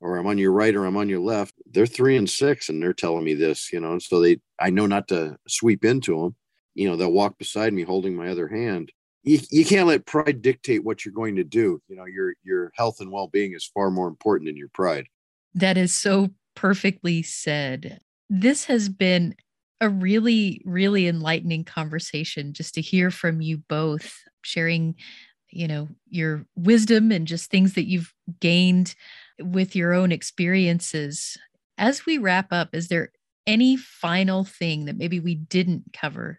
or 0.00 0.18
I'm 0.18 0.26
on 0.26 0.36
your 0.36 0.52
right, 0.52 0.74
or 0.74 0.84
I'm 0.84 0.98
on 0.98 1.08
your 1.08 1.20
left. 1.20 1.54
They're 1.64 1.86
three 1.86 2.16
and 2.16 2.28
six, 2.28 2.68
and 2.68 2.82
they're 2.82 2.92
telling 2.92 3.24
me 3.24 3.34
this, 3.34 3.72
you 3.72 3.80
know. 3.80 3.92
And 3.92 4.02
so 4.02 4.20
they, 4.20 4.38
I 4.60 4.70
know 4.70 4.86
not 4.86 5.08
to 5.08 5.36
sweep 5.48 5.84
into 5.84 6.20
them. 6.20 6.36
You 6.74 6.90
know, 6.90 6.96
they'll 6.96 7.12
walk 7.12 7.38
beside 7.38 7.72
me 7.72 7.82
holding 7.82 8.14
my 8.14 8.28
other 8.28 8.48
hand. 8.48 8.92
You, 9.22 9.38
you 9.50 9.64
can't 9.64 9.86
let 9.86 10.04
pride 10.04 10.42
dictate 10.42 10.84
what 10.84 11.04
you're 11.04 11.14
going 11.14 11.36
to 11.36 11.44
do. 11.44 11.80
You 11.88 11.96
know, 11.96 12.04
your 12.04 12.34
your 12.42 12.70
health 12.76 13.00
and 13.00 13.10
well 13.10 13.28
being 13.28 13.54
is 13.54 13.70
far 13.72 13.90
more 13.90 14.08
important 14.08 14.48
than 14.48 14.56
your 14.56 14.68
pride. 14.74 15.06
That 15.54 15.76
is 15.76 15.94
so 15.94 16.30
perfectly 16.54 17.22
said. 17.22 18.00
This 18.28 18.64
has 18.64 18.88
been 18.88 19.34
a 19.80 19.88
really, 19.88 20.62
really 20.64 21.06
enlightening 21.06 21.64
conversation 21.64 22.52
just 22.52 22.74
to 22.74 22.80
hear 22.80 23.10
from 23.10 23.40
you 23.40 23.58
both 23.58 24.16
sharing, 24.42 24.94
you 25.50 25.68
know, 25.68 25.88
your 26.08 26.46
wisdom 26.56 27.12
and 27.12 27.26
just 27.26 27.50
things 27.50 27.74
that 27.74 27.86
you've 27.86 28.12
gained 28.40 28.94
with 29.40 29.76
your 29.76 29.92
own 29.92 30.12
experiences. 30.12 31.36
As 31.76 32.06
we 32.06 32.18
wrap 32.18 32.52
up, 32.52 32.74
is 32.74 32.88
there 32.88 33.10
any 33.46 33.76
final 33.76 34.44
thing 34.44 34.86
that 34.86 34.96
maybe 34.96 35.20
we 35.20 35.34
didn't 35.34 35.92
cover? 35.92 36.38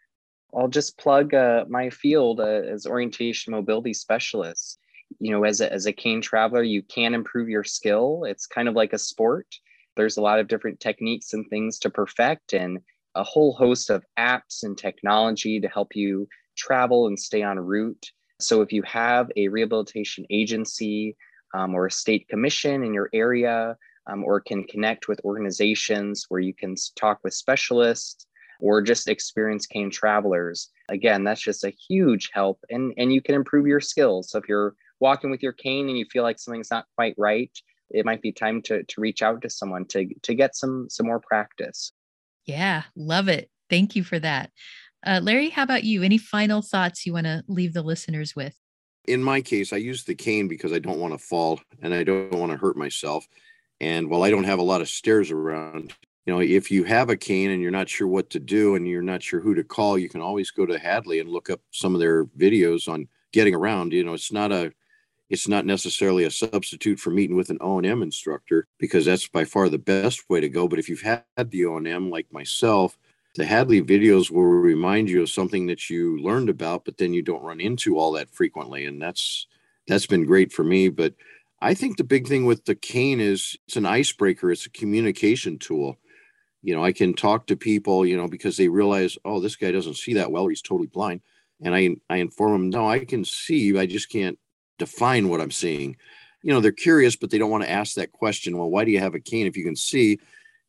I'll 0.55 0.69
just 0.69 0.97
plug 0.97 1.33
uh, 1.33 1.65
my 1.67 1.89
field 1.89 2.39
uh, 2.39 2.45
as 2.45 2.85
orientation 2.85 3.51
mobility 3.51 3.93
specialist 3.93 4.79
you 5.19 5.31
know 5.31 5.43
as 5.43 5.61
a, 5.61 5.71
as 5.71 5.85
a 5.85 5.93
cane 5.93 6.21
traveler 6.21 6.63
you 6.63 6.81
can 6.83 7.13
improve 7.13 7.49
your 7.49 7.63
skill. 7.63 8.23
It's 8.25 8.47
kind 8.47 8.67
of 8.67 8.75
like 8.75 8.93
a 8.93 8.99
sport. 8.99 9.47
There's 9.95 10.17
a 10.17 10.21
lot 10.21 10.39
of 10.39 10.47
different 10.47 10.79
techniques 10.79 11.33
and 11.33 11.47
things 11.49 11.79
to 11.79 11.89
perfect 11.89 12.53
and 12.53 12.79
a 13.15 13.23
whole 13.23 13.53
host 13.53 13.89
of 13.89 14.03
apps 14.19 14.63
and 14.63 14.77
technology 14.77 15.59
to 15.61 15.69
help 15.69 15.95
you 15.95 16.27
travel 16.57 17.07
and 17.07 17.17
stay 17.17 17.43
on 17.43 17.57
route. 17.59 18.11
So 18.41 18.61
if 18.61 18.73
you 18.73 18.83
have 18.83 19.31
a 19.37 19.47
rehabilitation 19.47 20.25
agency 20.29 21.15
um, 21.53 21.73
or 21.73 21.85
a 21.85 21.91
state 21.91 22.27
commission 22.27 22.83
in 22.83 22.93
your 22.93 23.09
area 23.13 23.77
um, 24.07 24.23
or 24.23 24.41
can 24.41 24.65
connect 24.65 25.07
with 25.07 25.21
organizations 25.23 26.25
where 26.27 26.41
you 26.41 26.53
can 26.53 26.75
talk 26.97 27.19
with 27.23 27.33
specialists 27.33 28.27
or 28.59 28.81
just 28.81 29.07
experienced 29.07 29.69
cane 29.69 29.89
travelers 29.89 30.69
again 30.87 31.25
that's 31.25 31.41
just 31.41 31.65
a 31.65 31.73
huge 31.89 32.29
help 32.33 32.57
and 32.69 32.93
and 32.97 33.11
you 33.11 33.21
can 33.21 33.35
improve 33.35 33.67
your 33.67 33.81
skills. 33.81 34.29
So 34.29 34.37
if 34.37 34.47
you're 34.47 34.75
walking 35.05 35.29
with 35.29 35.43
your 35.43 35.53
cane 35.53 35.87
and 35.87 35.97
you 35.97 36.05
feel 36.11 36.23
like 36.23 36.39
something's 36.39 36.71
not 36.71 36.87
quite 36.95 37.13
right, 37.15 37.51
it 37.91 38.05
might 38.05 38.21
be 38.21 38.31
time 38.31 38.61
to 38.63 38.83
to 38.83 39.01
reach 39.01 39.21
out 39.21 39.41
to 39.43 39.49
someone 39.49 39.85
to 39.85 40.07
to 40.23 40.33
get 40.33 40.55
some 40.55 40.89
some 40.89 41.05
more 41.05 41.19
practice. 41.19 41.91
Yeah, 42.45 42.83
love 42.95 43.27
it. 43.27 43.49
Thank 43.69 43.95
you 43.95 44.03
for 44.03 44.19
that. 44.19 44.49
Uh, 45.05 45.19
Larry, 45.21 45.49
how 45.49 45.63
about 45.63 45.83
you? 45.83 46.01
Any 46.01 46.17
final 46.17 46.63
thoughts 46.63 47.05
you 47.05 47.13
want 47.13 47.27
to 47.27 47.43
leave 47.47 47.73
the 47.73 47.83
listeners 47.83 48.35
with? 48.35 48.55
In 49.07 49.21
my 49.21 49.41
case, 49.41 49.71
I 49.71 49.77
use 49.77 50.03
the 50.03 50.15
cane 50.15 50.47
because 50.47 50.73
I 50.73 50.79
don't 50.79 50.99
want 50.99 51.13
to 51.13 51.19
fall 51.19 51.59
and 51.83 51.93
I 51.93 52.03
don't 52.03 52.31
want 52.31 52.51
to 52.51 52.57
hurt 52.57 52.75
myself. 52.75 53.27
And 53.79 54.09
while 54.09 54.23
I 54.23 54.31
don't 54.31 54.45
have 54.45 54.57
a 54.57 54.63
lot 54.63 54.81
of 54.81 54.89
stairs 54.89 55.29
around, 55.29 55.93
you 56.25 56.33
know, 56.33 56.41
if 56.41 56.71
you 56.71 56.85
have 56.85 57.11
a 57.11 57.17
cane 57.17 57.51
and 57.51 57.61
you're 57.61 57.69
not 57.69 57.89
sure 57.89 58.07
what 58.07 58.31
to 58.31 58.39
do 58.39 58.73
and 58.73 58.87
you're 58.87 59.03
not 59.03 59.21
sure 59.21 59.39
who 59.39 59.53
to 59.53 59.63
call, 59.63 59.97
you 59.97 60.09
can 60.09 60.21
always 60.21 60.49
go 60.49 60.65
to 60.65 60.79
Hadley 60.79 61.19
and 61.19 61.29
look 61.29 61.51
up 61.51 61.61
some 61.69 61.93
of 61.93 62.01
their 62.01 62.25
videos 62.25 62.87
on 62.87 63.07
getting 63.31 63.53
around. 63.53 63.93
You 63.93 64.03
know, 64.03 64.13
it's 64.13 64.31
not 64.31 64.51
a 64.51 64.73
it's 65.29 65.47
not 65.47 65.65
necessarily 65.65 66.23
a 66.23 66.31
substitute 66.31 66.99
for 66.99 67.09
meeting 67.09 67.35
with 67.35 67.49
an 67.49 67.57
O&M 67.61 68.01
instructor 68.03 68.67
because 68.77 69.05
that's 69.05 69.27
by 69.27 69.43
far 69.43 69.69
the 69.69 69.77
best 69.77 70.29
way 70.29 70.39
to 70.39 70.49
go. 70.49 70.67
But 70.67 70.79
if 70.79 70.87
you've 70.87 71.01
had 71.01 71.23
the 71.37 71.65
O&M 71.65 72.09
like 72.09 72.31
myself, 72.31 72.97
the 73.35 73.45
Hadley 73.45 73.81
videos 73.81 74.31
will 74.31 74.43
remind 74.43 75.09
you 75.09 75.21
of 75.21 75.29
something 75.29 75.65
that 75.67 75.89
you 75.89 76.17
learned 76.19 76.49
about, 76.49 76.85
but 76.85 76.97
then 76.97 77.13
you 77.13 77.21
don't 77.21 77.43
run 77.43 77.59
into 77.59 77.97
all 77.97 78.11
that 78.13 78.29
frequently. 78.29 78.85
And 78.85 79.01
that's 79.01 79.47
that's 79.87 80.05
been 80.07 80.25
great 80.25 80.53
for 80.53 80.63
me. 80.63 80.89
But 80.89 81.13
I 81.59 81.73
think 81.73 81.97
the 81.97 82.03
big 82.03 82.27
thing 82.27 82.45
with 82.45 82.65
the 82.65 82.75
cane 82.75 83.19
is 83.19 83.57
it's 83.67 83.77
an 83.77 83.85
icebreaker, 83.85 84.51
it's 84.51 84.65
a 84.65 84.71
communication 84.71 85.57
tool. 85.57 85.97
You 86.61 86.75
know, 86.75 86.83
I 86.83 86.93
can 86.93 87.13
talk 87.13 87.47
to 87.47 87.55
people, 87.55 88.05
you 88.05 88.17
know, 88.17 88.27
because 88.27 88.57
they 88.57 88.69
realize, 88.69 89.17
oh, 89.25 89.39
this 89.39 89.55
guy 89.55 89.71
doesn't 89.71 89.97
see 89.97 90.13
that 90.13 90.31
well, 90.31 90.47
he's 90.47 90.61
totally 90.61 90.87
blind. 90.87 91.21
And 91.61 91.75
I 91.75 91.95
I 92.09 92.17
inform 92.17 92.53
them, 92.53 92.69
no, 92.69 92.89
I 92.89 93.03
can 93.05 93.25
see, 93.25 93.77
I 93.77 93.85
just 93.85 94.09
can't 94.09 94.39
define 94.77 95.29
what 95.29 95.41
I'm 95.41 95.51
seeing. 95.51 95.97
you 96.43 96.53
know, 96.53 96.59
they're 96.59 96.71
curious, 96.71 97.15
but 97.15 97.31
they 97.31 97.37
don't 97.37 97.49
want 97.49 97.63
to 97.63 97.71
ask 97.71 97.95
that 97.95 98.11
question. 98.11 98.57
Well, 98.57 98.69
why 98.69 98.85
do 98.85 98.91
you 98.91 98.99
have 98.99 99.15
a 99.15 99.19
cane 99.19 99.47
if 99.47 99.57
you 99.57 99.63
can 99.63 99.75
see? 99.75 100.19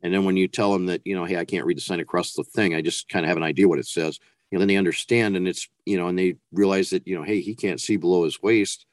And 0.03 0.12
then 0.12 0.25
when 0.25 0.37
you 0.37 0.49
tell 0.49 0.73
them 0.73 0.87
that, 0.87 1.03
you 1.05 1.14
know, 1.14 1.25
hey, 1.25 1.37
I 1.37 1.45
can't 1.45 1.66
read 1.66 1.77
the 1.77 1.83
sign 1.83 2.01
across 2.01 2.33
the 2.33 2.45
thing, 2.45 2.75
I 2.75 2.81
just 2.81 3.09
kind 3.09 3.25
of 3.25 3.29
have 3.29 3.37
an 3.37 3.42
idea 3.42 3.69
what 3.69 3.79
it 3.79 3.87
says. 3.87 4.19
Know, 4.53 4.61
then 4.61 4.69
they 4.69 4.77
understand 4.77 5.37
and 5.37 5.47
it's, 5.49 5.69
you 5.85 5.99
know, 5.99 6.09
and 6.09 6.19
they 6.19 6.37
realize 6.53 6.90
that, 6.90 7.07
you 7.07 7.16
know, 7.16 7.25
hey, 7.25 7.40
he 7.40 7.55
can't 7.55 7.81
see 7.81 7.97
below 7.97 8.25
his 8.25 8.40
waist. 8.40 8.87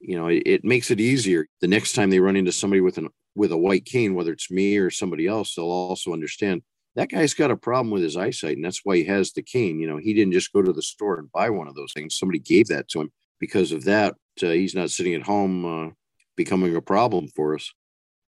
You 0.00 0.16
know, 0.16 0.28
it, 0.28 0.42
it 0.44 0.64
makes 0.64 0.90
it 0.90 1.00
easier. 1.00 1.46
The 1.60 1.68
next 1.68 1.92
time 1.92 2.10
they 2.10 2.20
run 2.20 2.36
into 2.36 2.52
somebody 2.52 2.80
with 2.80 2.98
an 2.98 3.08
with 3.34 3.52
a 3.52 3.56
white 3.56 3.84
cane, 3.84 4.14
whether 4.14 4.32
it's 4.32 4.50
me 4.50 4.76
or 4.76 4.90
somebody 4.90 5.26
else, 5.26 5.54
they'll 5.54 5.66
also 5.66 6.12
understand 6.12 6.62
that 6.96 7.10
guy's 7.10 7.34
got 7.34 7.52
a 7.52 7.56
problem 7.56 7.92
with 7.92 8.02
his 8.02 8.16
eyesight, 8.16 8.56
and 8.56 8.64
that's 8.64 8.80
why 8.82 8.96
he 8.96 9.04
has 9.04 9.30
the 9.32 9.42
cane. 9.42 9.78
You 9.78 9.86
know, 9.86 9.98
he 9.98 10.12
didn't 10.14 10.32
just 10.32 10.52
go 10.52 10.62
to 10.62 10.72
the 10.72 10.82
store 10.82 11.20
and 11.20 11.30
buy 11.30 11.48
one 11.48 11.68
of 11.68 11.76
those 11.76 11.92
things. 11.92 12.16
Somebody 12.16 12.40
gave 12.40 12.66
that 12.68 12.88
to 12.88 13.00
him. 13.00 13.12
Because 13.38 13.70
of 13.70 13.84
that, 13.84 14.16
he's 14.40 14.74
not 14.74 14.90
sitting 14.90 15.14
at 15.14 15.22
home 15.22 15.64
uh, 15.64 15.90
becoming 16.36 16.74
a 16.76 16.82
problem 16.82 17.28
for 17.28 17.54
us. 17.54 17.72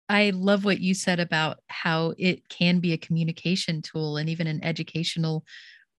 I 0.09 0.31
love 0.31 0.65
what 0.65 0.81
you 0.81 0.95
said 0.95 1.21
about 1.21 1.59
how 1.69 2.15
it 2.19 2.49
can 2.49 2.81
be 2.81 2.93
a 2.93 2.99
communication 2.99 3.81
tool 3.81 4.17
and 4.17 4.29
even 4.29 4.47
an 4.47 4.63
educational 4.65 5.45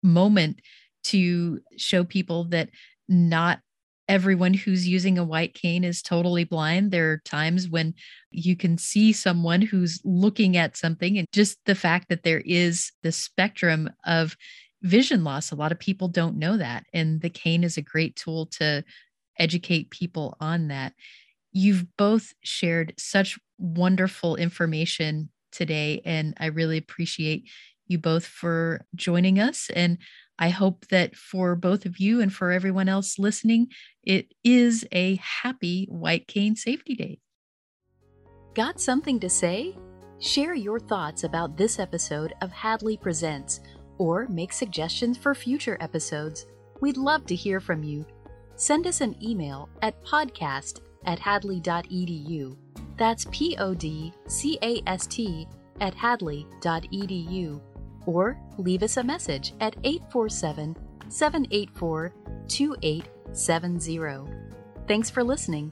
moment 0.04 0.62
to 1.06 1.62
show 1.78 2.04
people 2.04 2.46
that 2.46 2.70
not 3.08 3.60
everyone 4.10 4.54
who's 4.54 4.86
using 4.86 5.18
a 5.18 5.24
white 5.24 5.54
cane 5.54 5.86
is 5.86 6.02
totally 6.02 6.44
blind. 6.44 6.92
There 6.92 7.12
are 7.12 7.22
times 7.24 7.70
when 7.70 7.94
you 8.30 8.58
can 8.58 8.78
see 8.78 9.14
someone 9.14 9.62
who's 9.62 10.02
looking 10.04 10.58
at 10.58 10.76
something, 10.76 11.18
and 11.18 11.26
just 11.32 11.60
the 11.66 11.76
fact 11.76 12.10
that 12.10 12.24
there 12.24 12.42
is 12.46 12.92
the 13.04 13.14
spectrum 13.14 13.90
of 14.06 14.36
vision 14.84 15.24
loss. 15.24 15.52
A 15.52 15.56
lot 15.56 15.72
of 15.72 15.80
people 15.80 16.08
don't 16.08 16.38
know 16.38 16.58
that. 16.58 16.86
And 16.94 17.22
the 17.22 17.30
cane 17.30 17.64
is 17.64 17.78
a 17.78 17.82
great 17.82 18.16
tool 18.16 18.48
to 18.48 18.84
educate 19.42 19.90
people 19.90 20.38
on 20.40 20.70
that. 20.70 20.94
You've 21.52 21.86
both 21.98 22.34
shared 22.44 22.94
such 22.98 23.38
wonderful 23.58 24.36
information 24.38 25.30
today, 25.52 26.02
and 26.06 26.34
I 26.40 26.46
really 26.46 26.78
appreciate 26.78 27.50
you 27.88 27.98
both 27.98 28.26
for 28.26 28.86
joining 28.96 29.40
us. 29.40 29.70
And 29.76 29.98
I 30.40 30.50
hope 30.50 30.88
that 30.88 31.16
for 31.16 31.56
both 31.56 31.86
of 31.86 32.00
you 32.00 32.22
and 32.22 32.34
for 32.34 32.52
everyone 32.52 32.88
else 32.88 33.20
listening, 33.20 33.68
it 34.04 34.34
is 34.44 34.88
a 34.92 35.18
happy 35.18 35.88
White 35.90 36.28
Cane 36.28 36.56
Safety 36.56 36.96
Day. 36.96 37.20
Got 38.54 38.80
something 38.80 39.20
to 39.20 39.30
say? 39.30 39.76
Share 40.20 40.54
your 40.54 40.80
thoughts 40.80 41.24
about 41.24 41.58
this 41.58 41.80
episode 41.80 42.34
of 42.42 42.52
Hadley 42.52 42.96
Presents 42.96 43.60
or 43.98 44.28
make 44.28 44.54
suggestions 44.54 45.18
for 45.18 45.36
future 45.36 45.78
episodes. 45.80 46.46
We'd 46.80 46.98
love 46.98 47.26
to 47.28 47.36
hear 47.36 47.60
from 47.60 47.84
you. 47.84 48.06
Send 48.62 48.86
us 48.86 49.02
an 49.02 49.16
email 49.24 49.68
at 49.82 50.00
podcast 50.06 50.82
at 51.06 51.18
hadley.edu. 51.18 52.56
That's 52.96 53.26
P 53.32 53.58
O 53.58 53.74
D 53.74 54.14
C 54.28 54.60
A 54.62 54.84
S 54.86 55.08
T 55.08 55.48
at 55.80 55.96
hadley.edu 55.96 57.60
or 58.06 58.38
leave 58.60 58.84
us 58.84 58.98
a 58.98 59.04
message 59.04 59.54
at 59.62 59.76
847 59.84 60.78
784 61.10 62.14
2870. 62.48 64.28
Thanks 64.88 65.10
for 65.10 65.24
listening. 65.24 65.72